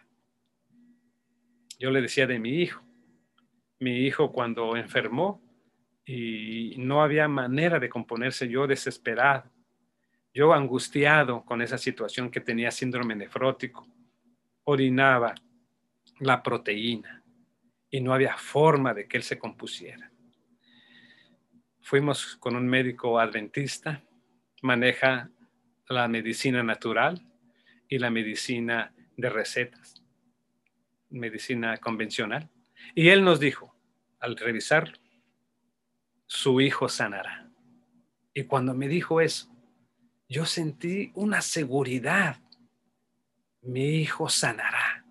Yo 1.79 1.91
le 1.91 2.01
decía 2.01 2.27
de 2.27 2.39
mi 2.39 2.61
hijo, 2.61 2.83
mi 3.79 4.05
hijo 4.05 4.33
cuando 4.33 4.75
enfermó 4.75 5.41
y 6.05 6.75
no 6.77 7.01
había 7.01 7.29
manera 7.29 7.79
de 7.79 7.87
componerse, 7.87 8.49
yo 8.49 8.67
desesperado, 8.67 9.49
yo 10.33 10.53
angustiado 10.53 11.45
con 11.45 11.61
esa 11.61 11.77
situación 11.77 12.29
que 12.29 12.41
tenía 12.41 12.69
síndrome 12.69 13.15
nefrótico, 13.15 13.87
orinaba 14.65 15.33
la 16.19 16.43
proteína 16.43 17.23
y 17.89 18.01
no 18.01 18.13
había 18.13 18.35
forma 18.37 18.93
de 18.93 19.07
que 19.07 19.15
él 19.15 19.23
se 19.23 19.39
compusiera. 19.39 20.11
Fuimos 21.81 22.35
con 22.35 22.57
un 22.57 22.67
médico 22.67 23.19
adventista, 23.19 24.03
maneja 24.61 25.31
la 25.87 26.07
medicina 26.09 26.61
natural 26.61 27.25
y 27.87 27.97
la 27.97 28.11
medicina 28.11 28.93
de 29.15 29.29
recetas, 29.29 29.98
medicina 31.09 31.77
convencional. 31.77 32.49
Y 32.95 33.09
él 33.09 33.23
nos 33.23 33.39
dijo, 33.39 33.75
al 34.19 34.37
revisarlo, 34.37 34.97
su 36.25 36.61
hijo 36.61 36.89
sanará. 36.89 37.49
Y 38.33 38.43
cuando 38.43 38.73
me 38.73 38.87
dijo 38.87 39.21
eso, 39.21 39.49
yo 40.27 40.45
sentí 40.45 41.11
una 41.15 41.41
seguridad. 41.41 42.39
Mi 43.61 44.01
hijo 44.01 44.29
sanará. 44.29 45.05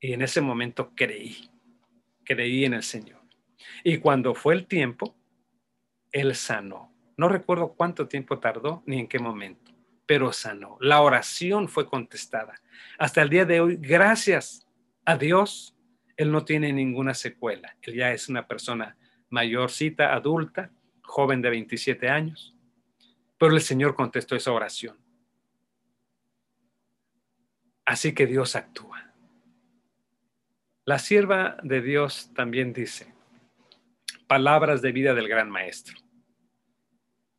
Y 0.00 0.12
en 0.12 0.22
ese 0.22 0.40
momento 0.40 0.92
creí, 0.94 1.50
creí 2.24 2.64
en 2.64 2.74
el 2.74 2.82
Señor. 2.82 3.20
Y 3.84 3.98
cuando 3.98 4.34
fue 4.34 4.54
el 4.54 4.66
tiempo, 4.66 5.16
Él 6.10 6.34
sanó. 6.34 6.92
No 7.16 7.28
recuerdo 7.28 7.74
cuánto 7.74 8.08
tiempo 8.08 8.38
tardó 8.38 8.82
ni 8.86 8.98
en 9.00 9.08
qué 9.08 9.18
momento, 9.18 9.72
pero 10.06 10.32
sanó. 10.32 10.76
La 10.80 11.02
oración 11.02 11.68
fue 11.68 11.86
contestada. 11.86 12.60
Hasta 12.98 13.22
el 13.22 13.28
día 13.28 13.44
de 13.44 13.60
hoy, 13.60 13.76
gracias 13.76 14.66
a 15.04 15.16
Dios, 15.16 15.76
Él 16.16 16.30
no 16.30 16.44
tiene 16.44 16.72
ninguna 16.72 17.14
secuela. 17.14 17.76
Él 17.82 17.94
ya 17.94 18.12
es 18.12 18.28
una 18.28 18.46
persona 18.46 18.96
mayorcita, 19.30 20.14
adulta, 20.14 20.70
joven 21.02 21.42
de 21.42 21.50
27 21.50 22.08
años. 22.08 22.54
Pero 23.38 23.54
el 23.54 23.60
Señor 23.60 23.94
contestó 23.94 24.36
esa 24.36 24.52
oración. 24.52 24.96
Así 27.84 28.14
que 28.14 28.26
Dios 28.26 28.54
actúa. 28.54 29.12
La 30.84 30.98
sierva 30.98 31.56
de 31.62 31.80
Dios 31.80 32.30
también 32.34 32.72
dice, 32.72 33.12
palabras 34.26 34.82
de 34.82 34.92
vida 34.92 35.14
del 35.14 35.28
gran 35.28 35.50
maestro. 35.50 35.96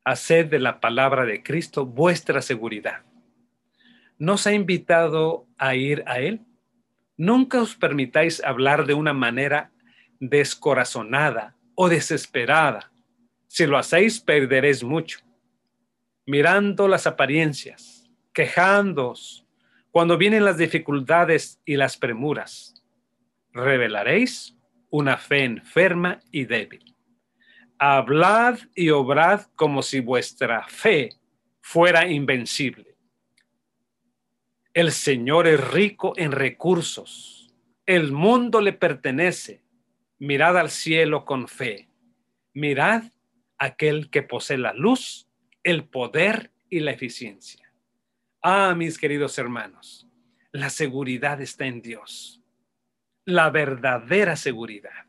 Haced 0.06 0.48
de 0.48 0.60
la 0.60 0.80
palabra 0.80 1.26
de 1.26 1.44
Cristo 1.44 1.86
vuestra 1.86 2.42
seguridad. 2.42 3.04
¿Nos 4.18 4.48
ha 4.48 4.54
invitado 4.54 5.48
a 5.58 5.76
ir 5.76 6.04
a 6.08 6.20
Él? 6.20 6.42
Nunca 7.24 7.62
os 7.62 7.74
permitáis 7.74 8.44
hablar 8.44 8.86
de 8.86 8.94
una 8.94 9.14
manera 9.14 9.72
descorazonada 10.20 11.56
o 11.74 11.88
desesperada. 11.88 12.92
Si 13.48 13.66
lo 13.66 13.78
hacéis, 13.78 14.20
perderéis 14.20 14.84
mucho. 14.84 15.20
Mirando 16.26 16.90
las 16.90 17.08
apariencias, 17.08 18.12
quejándoos, 18.34 19.48
cuando 19.90 20.18
vienen 20.18 20.44
las 20.44 20.58
dificultades 20.58 21.62
y 21.64 21.78
las 21.78 21.96
premuras, 21.96 22.84
revelaréis 23.54 24.58
una 24.90 25.16
fe 25.16 25.46
enferma 25.46 26.20
y 26.30 26.44
débil. 26.44 26.94
Hablad 27.80 28.60
y 28.76 28.90
obrad 28.90 29.44
como 29.56 29.82
si 29.82 30.02
vuestra 30.02 30.68
fe 30.68 31.12
fuera 31.62 32.06
invencible. 32.06 32.93
El 34.74 34.92
Señor 34.92 35.48
es 35.48 35.72
rico 35.72 36.14
en 36.18 36.32
recursos. 36.32 37.54
El 37.86 38.12
mundo 38.12 38.60
le 38.60 38.74
pertenece 38.74 39.62
mirad 40.18 40.58
al 40.58 40.70
cielo 40.70 41.26
con 41.26 41.48
fe, 41.48 41.90
mirad 42.54 43.04
aquel 43.58 44.10
que 44.10 44.24
posee 44.24 44.58
la 44.58 44.74
luz, 44.74 45.28
el 45.64 45.84
poder 45.84 46.52
y 46.70 46.80
la 46.80 46.92
eficiencia. 46.92 47.72
Ah, 48.42 48.74
mis 48.74 48.98
queridos 48.98 49.38
hermanos, 49.38 50.08
la 50.52 50.70
seguridad 50.70 51.42
está 51.42 51.66
en 51.66 51.82
Dios, 51.82 52.42
la 53.26 53.50
verdadera 53.50 54.38
seguridad, 54.38 55.06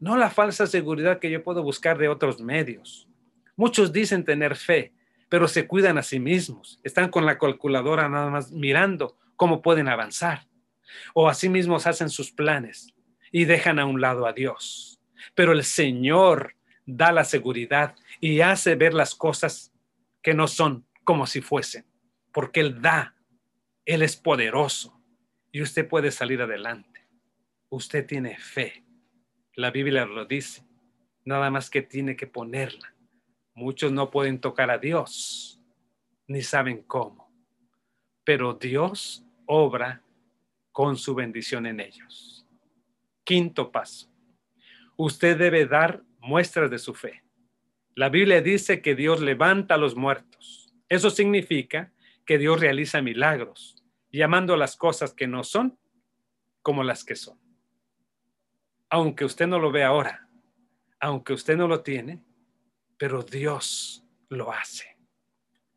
no 0.00 0.16
la 0.16 0.28
falsa 0.28 0.66
seguridad 0.66 1.18
que 1.18 1.30
yo 1.30 1.42
puedo 1.42 1.62
buscar 1.62 1.96
de 1.98 2.08
otros 2.08 2.40
medios. 2.40 3.08
Muchos 3.54 3.92
dicen 3.92 4.24
tener 4.24 4.56
fe, 4.56 4.92
pero 5.28 5.48
se 5.48 5.66
cuidan 5.66 5.98
a 5.98 6.02
sí 6.02 6.20
mismos, 6.20 6.80
están 6.84 7.10
con 7.10 7.26
la 7.26 7.38
calculadora 7.38 8.08
nada 8.08 8.30
más 8.30 8.52
mirando 8.52 9.16
cómo 9.36 9.62
pueden 9.62 9.88
avanzar, 9.88 10.46
o 11.14 11.28
a 11.28 11.34
sí 11.34 11.48
mismos 11.48 11.86
hacen 11.86 12.10
sus 12.10 12.30
planes 12.32 12.94
y 13.32 13.44
dejan 13.44 13.78
a 13.78 13.86
un 13.86 14.00
lado 14.00 14.26
a 14.26 14.32
Dios. 14.32 15.00
Pero 15.34 15.52
el 15.52 15.64
Señor 15.64 16.54
da 16.86 17.12
la 17.12 17.24
seguridad 17.24 17.96
y 18.20 18.40
hace 18.40 18.76
ver 18.76 18.94
las 18.94 19.14
cosas 19.14 19.72
que 20.22 20.34
no 20.34 20.46
son 20.46 20.86
como 21.04 21.26
si 21.26 21.40
fuesen, 21.40 21.84
porque 22.32 22.60
Él 22.60 22.80
da, 22.80 23.14
Él 23.84 24.02
es 24.02 24.16
poderoso 24.16 25.00
y 25.52 25.62
usted 25.62 25.88
puede 25.88 26.10
salir 26.10 26.42
adelante. 26.42 27.06
Usted 27.68 28.06
tiene 28.06 28.38
fe. 28.38 28.84
La 29.54 29.70
Biblia 29.70 30.04
lo 30.04 30.24
dice, 30.24 30.64
nada 31.24 31.50
más 31.50 31.70
que 31.70 31.82
tiene 31.82 32.16
que 32.16 32.26
ponerla. 32.26 32.95
Muchos 33.56 33.90
no 33.90 34.10
pueden 34.10 34.38
tocar 34.38 34.70
a 34.70 34.76
Dios, 34.76 35.58
ni 36.26 36.42
saben 36.42 36.82
cómo, 36.82 37.32
pero 38.22 38.52
Dios 38.52 39.24
obra 39.46 40.02
con 40.72 40.98
su 40.98 41.14
bendición 41.14 41.64
en 41.64 41.80
ellos. 41.80 42.46
Quinto 43.24 43.72
paso. 43.72 44.12
Usted 44.98 45.38
debe 45.38 45.64
dar 45.64 46.02
muestras 46.18 46.70
de 46.70 46.78
su 46.78 46.92
fe. 46.92 47.24
La 47.94 48.10
Biblia 48.10 48.42
dice 48.42 48.82
que 48.82 48.94
Dios 48.94 49.22
levanta 49.22 49.76
a 49.76 49.78
los 49.78 49.96
muertos. 49.96 50.70
Eso 50.90 51.08
significa 51.08 51.94
que 52.26 52.36
Dios 52.36 52.60
realiza 52.60 53.00
milagros, 53.00 53.82
llamando 54.12 54.58
las 54.58 54.76
cosas 54.76 55.14
que 55.14 55.28
no 55.28 55.44
son 55.44 55.78
como 56.60 56.84
las 56.84 57.04
que 57.04 57.16
son. 57.16 57.38
Aunque 58.90 59.24
usted 59.24 59.46
no 59.46 59.58
lo 59.58 59.72
ve 59.72 59.82
ahora, 59.82 60.28
aunque 61.00 61.32
usted 61.32 61.56
no 61.56 61.68
lo 61.68 61.80
tiene, 61.80 62.22
pero 62.98 63.22
Dios 63.22 64.04
lo 64.28 64.52
hace. 64.52 64.96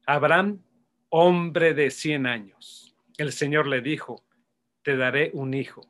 Abraham, 0.05 0.63
hombre 1.09 1.73
de 1.73 1.91
100 1.91 2.25
años, 2.25 2.95
el 3.17 3.31
Señor 3.31 3.67
le 3.67 3.81
dijo, 3.81 4.23
te 4.81 4.95
daré 4.95 5.31
un 5.33 5.53
hijo. 5.53 5.87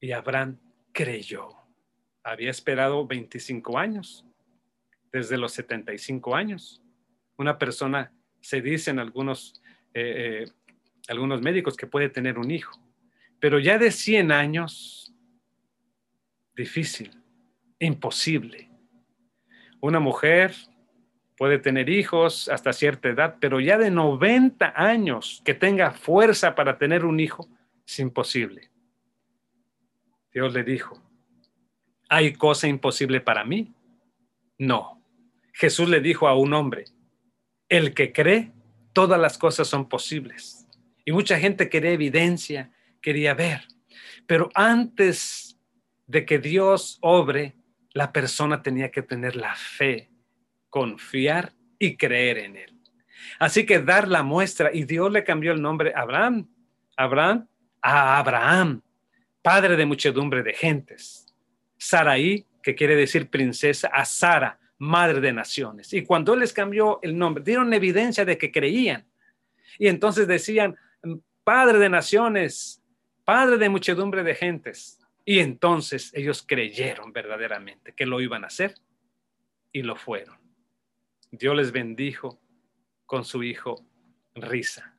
Y 0.00 0.12
Abraham 0.12 0.58
creyó. 0.92 1.48
Había 2.22 2.50
esperado 2.50 3.06
25 3.06 3.78
años, 3.78 4.24
desde 5.12 5.38
los 5.38 5.52
75 5.52 6.34
años. 6.34 6.82
Una 7.38 7.58
persona, 7.58 8.12
se 8.40 8.60
dice 8.60 8.90
en 8.90 8.98
algunos, 8.98 9.62
eh, 9.94 10.44
eh, 10.44 10.52
algunos 11.08 11.40
médicos 11.40 11.76
que 11.76 11.86
puede 11.86 12.08
tener 12.08 12.38
un 12.38 12.50
hijo, 12.50 12.80
pero 13.40 13.58
ya 13.58 13.78
de 13.78 13.90
100 13.90 14.32
años, 14.32 15.12
difícil, 16.54 17.10
imposible. 17.78 18.65
Una 19.80 20.00
mujer 20.00 20.54
puede 21.36 21.58
tener 21.58 21.88
hijos 21.88 22.48
hasta 22.48 22.72
cierta 22.72 23.08
edad, 23.08 23.36
pero 23.40 23.60
ya 23.60 23.78
de 23.78 23.90
90 23.90 24.72
años 24.74 25.42
que 25.44 25.54
tenga 25.54 25.90
fuerza 25.92 26.54
para 26.54 26.78
tener 26.78 27.04
un 27.04 27.20
hijo, 27.20 27.48
es 27.86 27.98
imposible. 27.98 28.70
Dios 30.32 30.52
le 30.52 30.64
dijo, 30.64 31.02
¿hay 32.08 32.32
cosa 32.32 32.68
imposible 32.68 33.20
para 33.20 33.44
mí? 33.44 33.74
No. 34.58 35.02
Jesús 35.52 35.88
le 35.88 36.00
dijo 36.00 36.28
a 36.28 36.36
un 36.36 36.52
hombre, 36.52 36.84
el 37.68 37.94
que 37.94 38.12
cree, 38.12 38.52
todas 38.92 39.20
las 39.20 39.38
cosas 39.38 39.68
son 39.68 39.88
posibles. 39.88 40.66
Y 41.04 41.12
mucha 41.12 41.38
gente 41.38 41.68
quería 41.68 41.92
evidencia, 41.92 42.72
quería 43.00 43.34
ver. 43.34 43.66
Pero 44.26 44.50
antes 44.54 45.58
de 46.06 46.24
que 46.24 46.38
Dios 46.38 46.98
obre, 47.00 47.55
la 47.96 48.12
persona 48.12 48.62
tenía 48.62 48.90
que 48.90 49.00
tener 49.00 49.36
la 49.36 49.54
fe, 49.54 50.10
confiar 50.68 51.54
y 51.78 51.96
creer 51.96 52.36
en 52.36 52.56
él. 52.56 52.78
Así 53.38 53.64
que 53.64 53.78
dar 53.78 54.06
la 54.06 54.22
muestra, 54.22 54.70
y 54.70 54.84
Dios 54.84 55.10
le 55.10 55.24
cambió 55.24 55.52
el 55.52 55.62
nombre 55.62 55.94
a 55.94 56.02
Abraham, 56.02 56.46
Abraham, 56.94 57.48
a 57.80 58.18
Abraham, 58.18 58.82
padre 59.40 59.76
de 59.76 59.86
muchedumbre 59.86 60.42
de 60.42 60.52
gentes. 60.52 61.34
Saraí 61.78 62.44
que 62.62 62.74
quiere 62.74 62.96
decir 62.96 63.30
princesa, 63.30 63.88
a 63.88 64.04
Sara, 64.04 64.58
madre 64.76 65.22
de 65.22 65.32
naciones. 65.32 65.94
Y 65.94 66.02
cuando 66.02 66.36
les 66.36 66.52
cambió 66.52 66.98
el 67.00 67.16
nombre, 67.16 67.42
dieron 67.42 67.72
evidencia 67.72 68.26
de 68.26 68.36
que 68.36 68.52
creían. 68.52 69.06
Y 69.78 69.88
entonces 69.88 70.28
decían, 70.28 70.76
padre 71.44 71.78
de 71.78 71.88
naciones, 71.88 72.82
padre 73.24 73.56
de 73.56 73.70
muchedumbre 73.70 74.22
de 74.22 74.34
gentes. 74.34 74.98
Y 75.28 75.40
entonces 75.40 76.14
ellos 76.14 76.44
creyeron 76.46 77.12
verdaderamente 77.12 77.92
que 77.92 78.06
lo 78.06 78.20
iban 78.20 78.44
a 78.44 78.46
hacer 78.46 78.76
y 79.72 79.82
lo 79.82 79.96
fueron. 79.96 80.38
Dios 81.32 81.56
les 81.56 81.72
bendijo 81.72 82.40
con 83.06 83.24
su 83.24 83.42
hijo 83.42 83.84
risa. 84.36 84.96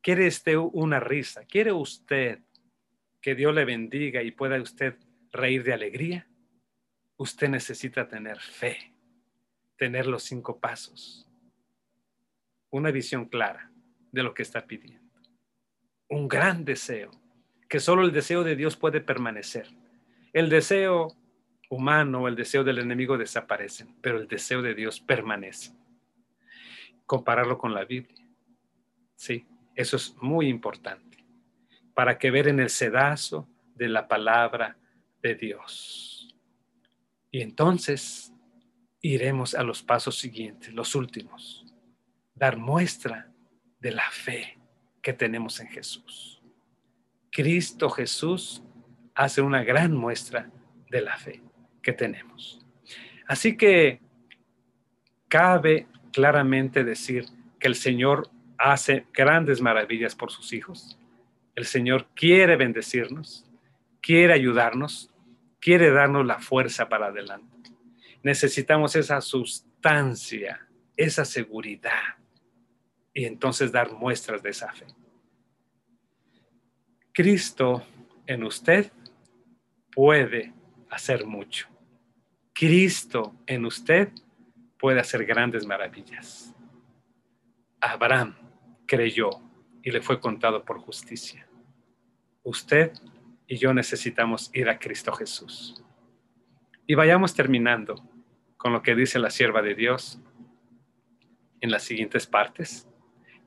¿Quiere 0.00 0.26
usted 0.26 0.56
una 0.56 1.00
risa? 1.00 1.44
¿Quiere 1.44 1.72
usted 1.72 2.40
que 3.20 3.34
Dios 3.34 3.54
le 3.54 3.66
bendiga 3.66 4.22
y 4.22 4.30
pueda 4.30 4.60
usted 4.60 4.96
reír 5.32 5.62
de 5.64 5.74
alegría? 5.74 6.26
Usted 7.18 7.50
necesita 7.50 8.08
tener 8.08 8.40
fe, 8.40 8.94
tener 9.76 10.06
los 10.06 10.22
cinco 10.22 10.58
pasos, 10.58 11.28
una 12.70 12.90
visión 12.90 13.26
clara 13.26 13.70
de 14.12 14.22
lo 14.22 14.32
que 14.32 14.42
está 14.42 14.66
pidiendo, 14.66 15.20
un 16.08 16.26
gran 16.26 16.64
deseo, 16.64 17.10
que 17.68 17.80
solo 17.80 18.02
el 18.02 18.12
deseo 18.12 18.44
de 18.44 18.56
Dios 18.56 18.76
puede 18.76 19.00
permanecer. 19.00 19.68
El 20.32 20.48
deseo 20.48 21.16
humano, 21.68 22.28
el 22.28 22.34
deseo 22.34 22.64
del 22.64 22.78
enemigo 22.78 23.18
desaparecen, 23.18 23.94
pero 24.00 24.18
el 24.18 24.26
deseo 24.26 24.62
de 24.62 24.74
Dios 24.74 25.00
permanece. 25.00 25.72
Compararlo 27.06 27.58
con 27.58 27.74
la 27.74 27.84
Biblia. 27.84 28.26
Sí, 29.14 29.46
eso 29.74 29.96
es 29.96 30.14
muy 30.20 30.48
importante 30.48 31.08
para 31.94 32.16
que 32.16 32.30
ver 32.30 32.48
en 32.48 32.60
el 32.60 32.70
sedazo 32.70 33.48
de 33.74 33.88
la 33.88 34.06
palabra 34.06 34.76
de 35.20 35.34
Dios. 35.34 36.34
Y 37.30 37.42
entonces 37.42 38.32
iremos 39.00 39.54
a 39.54 39.62
los 39.62 39.82
pasos 39.82 40.16
siguientes, 40.16 40.72
los 40.72 40.94
últimos. 40.94 41.66
Dar 42.34 42.56
muestra 42.56 43.32
de 43.80 43.90
la 43.90 44.08
fe 44.10 44.58
que 45.02 45.12
tenemos 45.12 45.60
en 45.60 45.68
Jesús. 45.68 46.37
Cristo 47.38 47.88
Jesús 47.88 48.64
hace 49.14 49.42
una 49.42 49.62
gran 49.62 49.96
muestra 49.96 50.50
de 50.90 51.02
la 51.02 51.16
fe 51.16 51.40
que 51.80 51.92
tenemos. 51.92 52.66
Así 53.28 53.56
que 53.56 54.00
cabe 55.28 55.86
claramente 56.12 56.82
decir 56.82 57.26
que 57.60 57.68
el 57.68 57.76
Señor 57.76 58.28
hace 58.58 59.06
grandes 59.14 59.60
maravillas 59.60 60.16
por 60.16 60.32
sus 60.32 60.52
hijos. 60.52 60.98
El 61.54 61.66
Señor 61.66 62.08
quiere 62.16 62.56
bendecirnos, 62.56 63.48
quiere 64.00 64.32
ayudarnos, 64.32 65.14
quiere 65.60 65.92
darnos 65.92 66.26
la 66.26 66.40
fuerza 66.40 66.88
para 66.88 67.06
adelante. 67.06 67.70
Necesitamos 68.24 68.96
esa 68.96 69.20
sustancia, 69.20 70.66
esa 70.96 71.24
seguridad 71.24 72.16
y 73.14 73.26
entonces 73.26 73.70
dar 73.70 73.92
muestras 73.92 74.42
de 74.42 74.50
esa 74.50 74.72
fe. 74.72 74.86
Cristo 77.18 77.84
en 78.28 78.44
usted 78.44 78.92
puede 79.90 80.54
hacer 80.88 81.26
mucho. 81.26 81.66
Cristo 82.52 83.34
en 83.44 83.66
usted 83.66 84.12
puede 84.78 85.00
hacer 85.00 85.26
grandes 85.26 85.66
maravillas. 85.66 86.54
Abraham 87.80 88.36
creyó 88.86 89.30
y 89.82 89.90
le 89.90 90.00
fue 90.00 90.20
contado 90.20 90.64
por 90.64 90.78
justicia. 90.78 91.48
Usted 92.44 92.92
y 93.48 93.56
yo 93.56 93.74
necesitamos 93.74 94.52
ir 94.54 94.68
a 94.68 94.78
Cristo 94.78 95.10
Jesús. 95.10 95.82
Y 96.86 96.94
vayamos 96.94 97.34
terminando 97.34 97.96
con 98.56 98.72
lo 98.72 98.80
que 98.80 98.94
dice 98.94 99.18
la 99.18 99.30
sierva 99.30 99.60
de 99.60 99.74
Dios 99.74 100.20
en 101.60 101.72
las 101.72 101.82
siguientes 101.82 102.28
partes. 102.28 102.88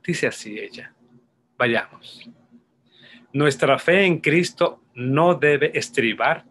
Dice 0.06 0.28
así 0.28 0.60
ella, 0.60 0.94
vayamos. 1.58 2.30
Nuestra 3.34 3.80
fe 3.80 4.06
en 4.06 4.20
Cristo 4.20 4.82
no 4.94 5.36
debe 5.36 5.78
estribar 5.78 6.46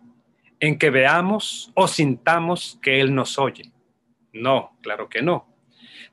en 0.60 0.78
que 0.78 0.90
veamos 0.90 1.70
o 1.74 1.86
sintamos 1.88 2.78
que 2.80 3.00
Él 3.00 3.14
nos 3.14 3.38
oye. 3.38 3.72
No, 4.32 4.76
claro 4.82 5.08
que 5.08 5.22
no. 5.22 5.46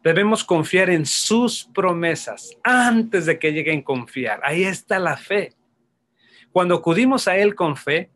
Debemos 0.03 0.43
confiar 0.43 0.89
en 0.89 1.05
sus 1.05 1.65
promesas 1.65 2.57
antes 2.63 3.25
de 3.25 3.39
que 3.39 3.51
lleguen 3.51 3.79
a 3.79 3.83
confiar. 3.83 4.41
Ahí 4.43 4.63
está 4.63 4.99
la 4.99 5.17
fe. 5.17 5.53
Cuando 6.51 6.75
acudimos 6.75 7.27
a 7.27 7.37
Él 7.37 7.55
con 7.55 7.75
fe, 7.75 8.09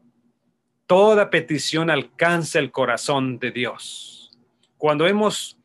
toda 0.88 1.30
petición 1.30 1.90
alcanza 1.90 2.60
el 2.60 2.72
corazón 2.72 3.40
de 3.40 3.52
Dios. 3.52 4.32
Cuando 4.78 5.08
hemos 5.08 5.58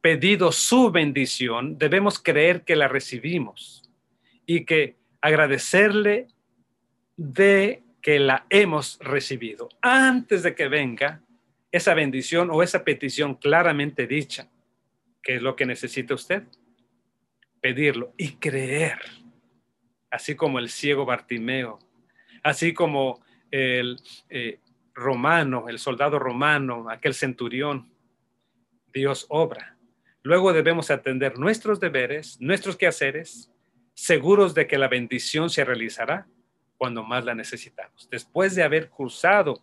pedido 0.00 0.52
su 0.52 0.90
bendición, 0.90 1.76
debemos 1.76 2.18
creer 2.18 2.64
que 2.64 2.76
la 2.76 2.88
recibimos 2.88 3.88
y 4.46 4.64
que 4.64 4.99
agradecerle 5.20 6.28
de 7.16 7.82
que 8.00 8.18
la 8.18 8.46
hemos 8.48 8.98
recibido 9.00 9.68
antes 9.82 10.42
de 10.42 10.54
que 10.54 10.68
venga 10.68 11.22
esa 11.70 11.94
bendición 11.94 12.50
o 12.50 12.62
esa 12.62 12.84
petición 12.84 13.34
claramente 13.34 14.06
dicha. 14.06 14.48
¿Qué 15.22 15.36
es 15.36 15.42
lo 15.42 15.54
que 15.54 15.66
necesita 15.66 16.14
usted? 16.14 16.44
Pedirlo 17.60 18.14
y 18.16 18.32
creer. 18.32 18.98
Así 20.10 20.34
como 20.34 20.58
el 20.58 20.70
ciego 20.70 21.04
Bartimeo, 21.04 21.78
así 22.42 22.72
como 22.72 23.20
el 23.50 24.00
eh, 24.28 24.58
romano, 24.94 25.68
el 25.68 25.78
soldado 25.78 26.18
romano, 26.18 26.88
aquel 26.90 27.14
centurión. 27.14 27.92
Dios 28.92 29.26
obra. 29.28 29.76
Luego 30.22 30.52
debemos 30.52 30.90
atender 30.90 31.38
nuestros 31.38 31.78
deberes, 31.78 32.40
nuestros 32.40 32.76
quehaceres, 32.76 33.52
seguros 33.94 34.54
de 34.54 34.66
que 34.66 34.78
la 34.78 34.88
bendición 34.88 35.50
se 35.50 35.64
realizará 35.64 36.26
cuando 36.76 37.02
más 37.04 37.24
la 37.24 37.34
necesitamos. 37.34 38.08
Después 38.10 38.54
de 38.54 38.62
haber 38.62 38.88
cruzado 38.88 39.62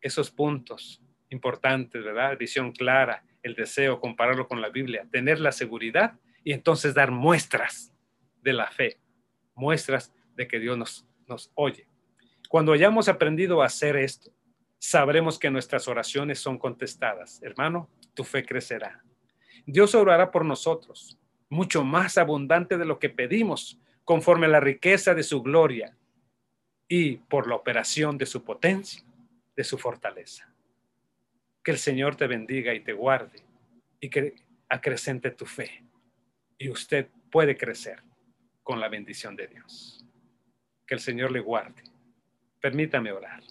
esos 0.00 0.30
puntos 0.30 1.00
importantes, 1.28 2.02
¿verdad? 2.02 2.36
Visión 2.36 2.72
clara, 2.72 3.24
el 3.42 3.54
deseo, 3.54 4.00
compararlo 4.00 4.48
con 4.48 4.60
la 4.60 4.68
Biblia, 4.68 5.06
tener 5.10 5.40
la 5.40 5.52
seguridad 5.52 6.18
y 6.42 6.52
entonces 6.52 6.94
dar 6.94 7.10
muestras 7.10 7.92
de 8.42 8.52
la 8.52 8.70
fe, 8.70 8.98
muestras 9.54 10.12
de 10.34 10.48
que 10.48 10.58
Dios 10.58 10.76
nos, 10.76 11.06
nos 11.28 11.52
oye. 11.54 11.86
Cuando 12.48 12.72
hayamos 12.72 13.08
aprendido 13.08 13.62
a 13.62 13.66
hacer 13.66 13.96
esto, 13.96 14.32
sabremos 14.78 15.38
que 15.38 15.50
nuestras 15.50 15.86
oraciones 15.86 16.40
son 16.40 16.58
contestadas. 16.58 17.40
Hermano, 17.42 17.88
tu 18.14 18.24
fe 18.24 18.44
crecerá. 18.44 19.04
Dios 19.66 19.94
orará 19.94 20.30
por 20.30 20.44
nosotros, 20.44 21.19
mucho 21.50 21.84
más 21.84 22.16
abundante 22.16 22.78
de 22.78 22.86
lo 22.86 22.98
que 22.98 23.10
pedimos, 23.10 23.78
conforme 24.04 24.46
a 24.46 24.50
la 24.50 24.60
riqueza 24.60 25.14
de 25.14 25.22
su 25.22 25.42
gloria 25.42 25.94
y 26.88 27.16
por 27.16 27.46
la 27.46 27.56
operación 27.56 28.16
de 28.16 28.26
su 28.26 28.42
potencia, 28.42 29.04
de 29.54 29.64
su 29.64 29.76
fortaleza. 29.76 30.48
Que 31.62 31.72
el 31.72 31.78
Señor 31.78 32.16
te 32.16 32.26
bendiga 32.26 32.72
y 32.72 32.80
te 32.80 32.92
guarde 32.92 33.42
y 34.00 34.08
que 34.08 34.34
acrecente 34.68 35.30
tu 35.30 35.44
fe. 35.44 35.84
Y 36.56 36.70
usted 36.70 37.08
puede 37.30 37.56
crecer 37.56 38.02
con 38.62 38.80
la 38.80 38.88
bendición 38.88 39.36
de 39.36 39.48
Dios. 39.48 40.04
Que 40.86 40.94
el 40.94 41.00
Señor 41.00 41.30
le 41.30 41.40
guarde. 41.40 41.82
Permítame 42.60 43.12
orar. 43.12 43.42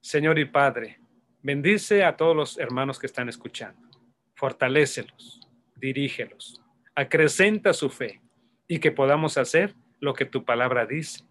Señor 0.00 0.38
y 0.38 0.44
Padre, 0.44 1.00
bendice 1.42 2.04
a 2.04 2.16
todos 2.16 2.36
los 2.36 2.58
hermanos 2.58 2.98
que 2.98 3.06
están 3.06 3.28
escuchando. 3.28 3.88
Fortalécelos, 4.34 5.40
dirígelos, 5.74 6.62
acrecenta 6.96 7.72
su 7.72 7.90
fe 7.90 8.20
y 8.66 8.80
que 8.80 8.90
podamos 8.90 9.38
hacer 9.38 9.74
lo 10.00 10.14
que 10.14 10.24
tu 10.24 10.44
palabra 10.44 10.86
dice 10.86 11.24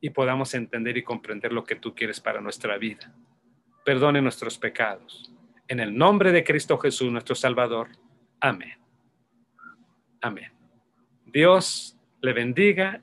y 0.00 0.10
podamos 0.10 0.52
entender 0.52 0.96
y 0.98 1.04
comprender 1.04 1.52
lo 1.52 1.64
que 1.64 1.76
tú 1.76 1.94
quieres 1.94 2.20
para 2.20 2.40
nuestra 2.40 2.76
vida. 2.76 3.14
Perdone 3.84 4.20
nuestros 4.20 4.58
pecados 4.58 5.32
en 5.68 5.80
el 5.80 5.96
nombre 5.96 6.32
de 6.32 6.44
Cristo 6.44 6.76
Jesús, 6.76 7.10
nuestro 7.10 7.34
Salvador. 7.34 7.88
Amén. 8.40 8.74
Amén. 10.20 10.52
Dios 11.24 11.96
le 12.20 12.32
bendiga 12.32 13.02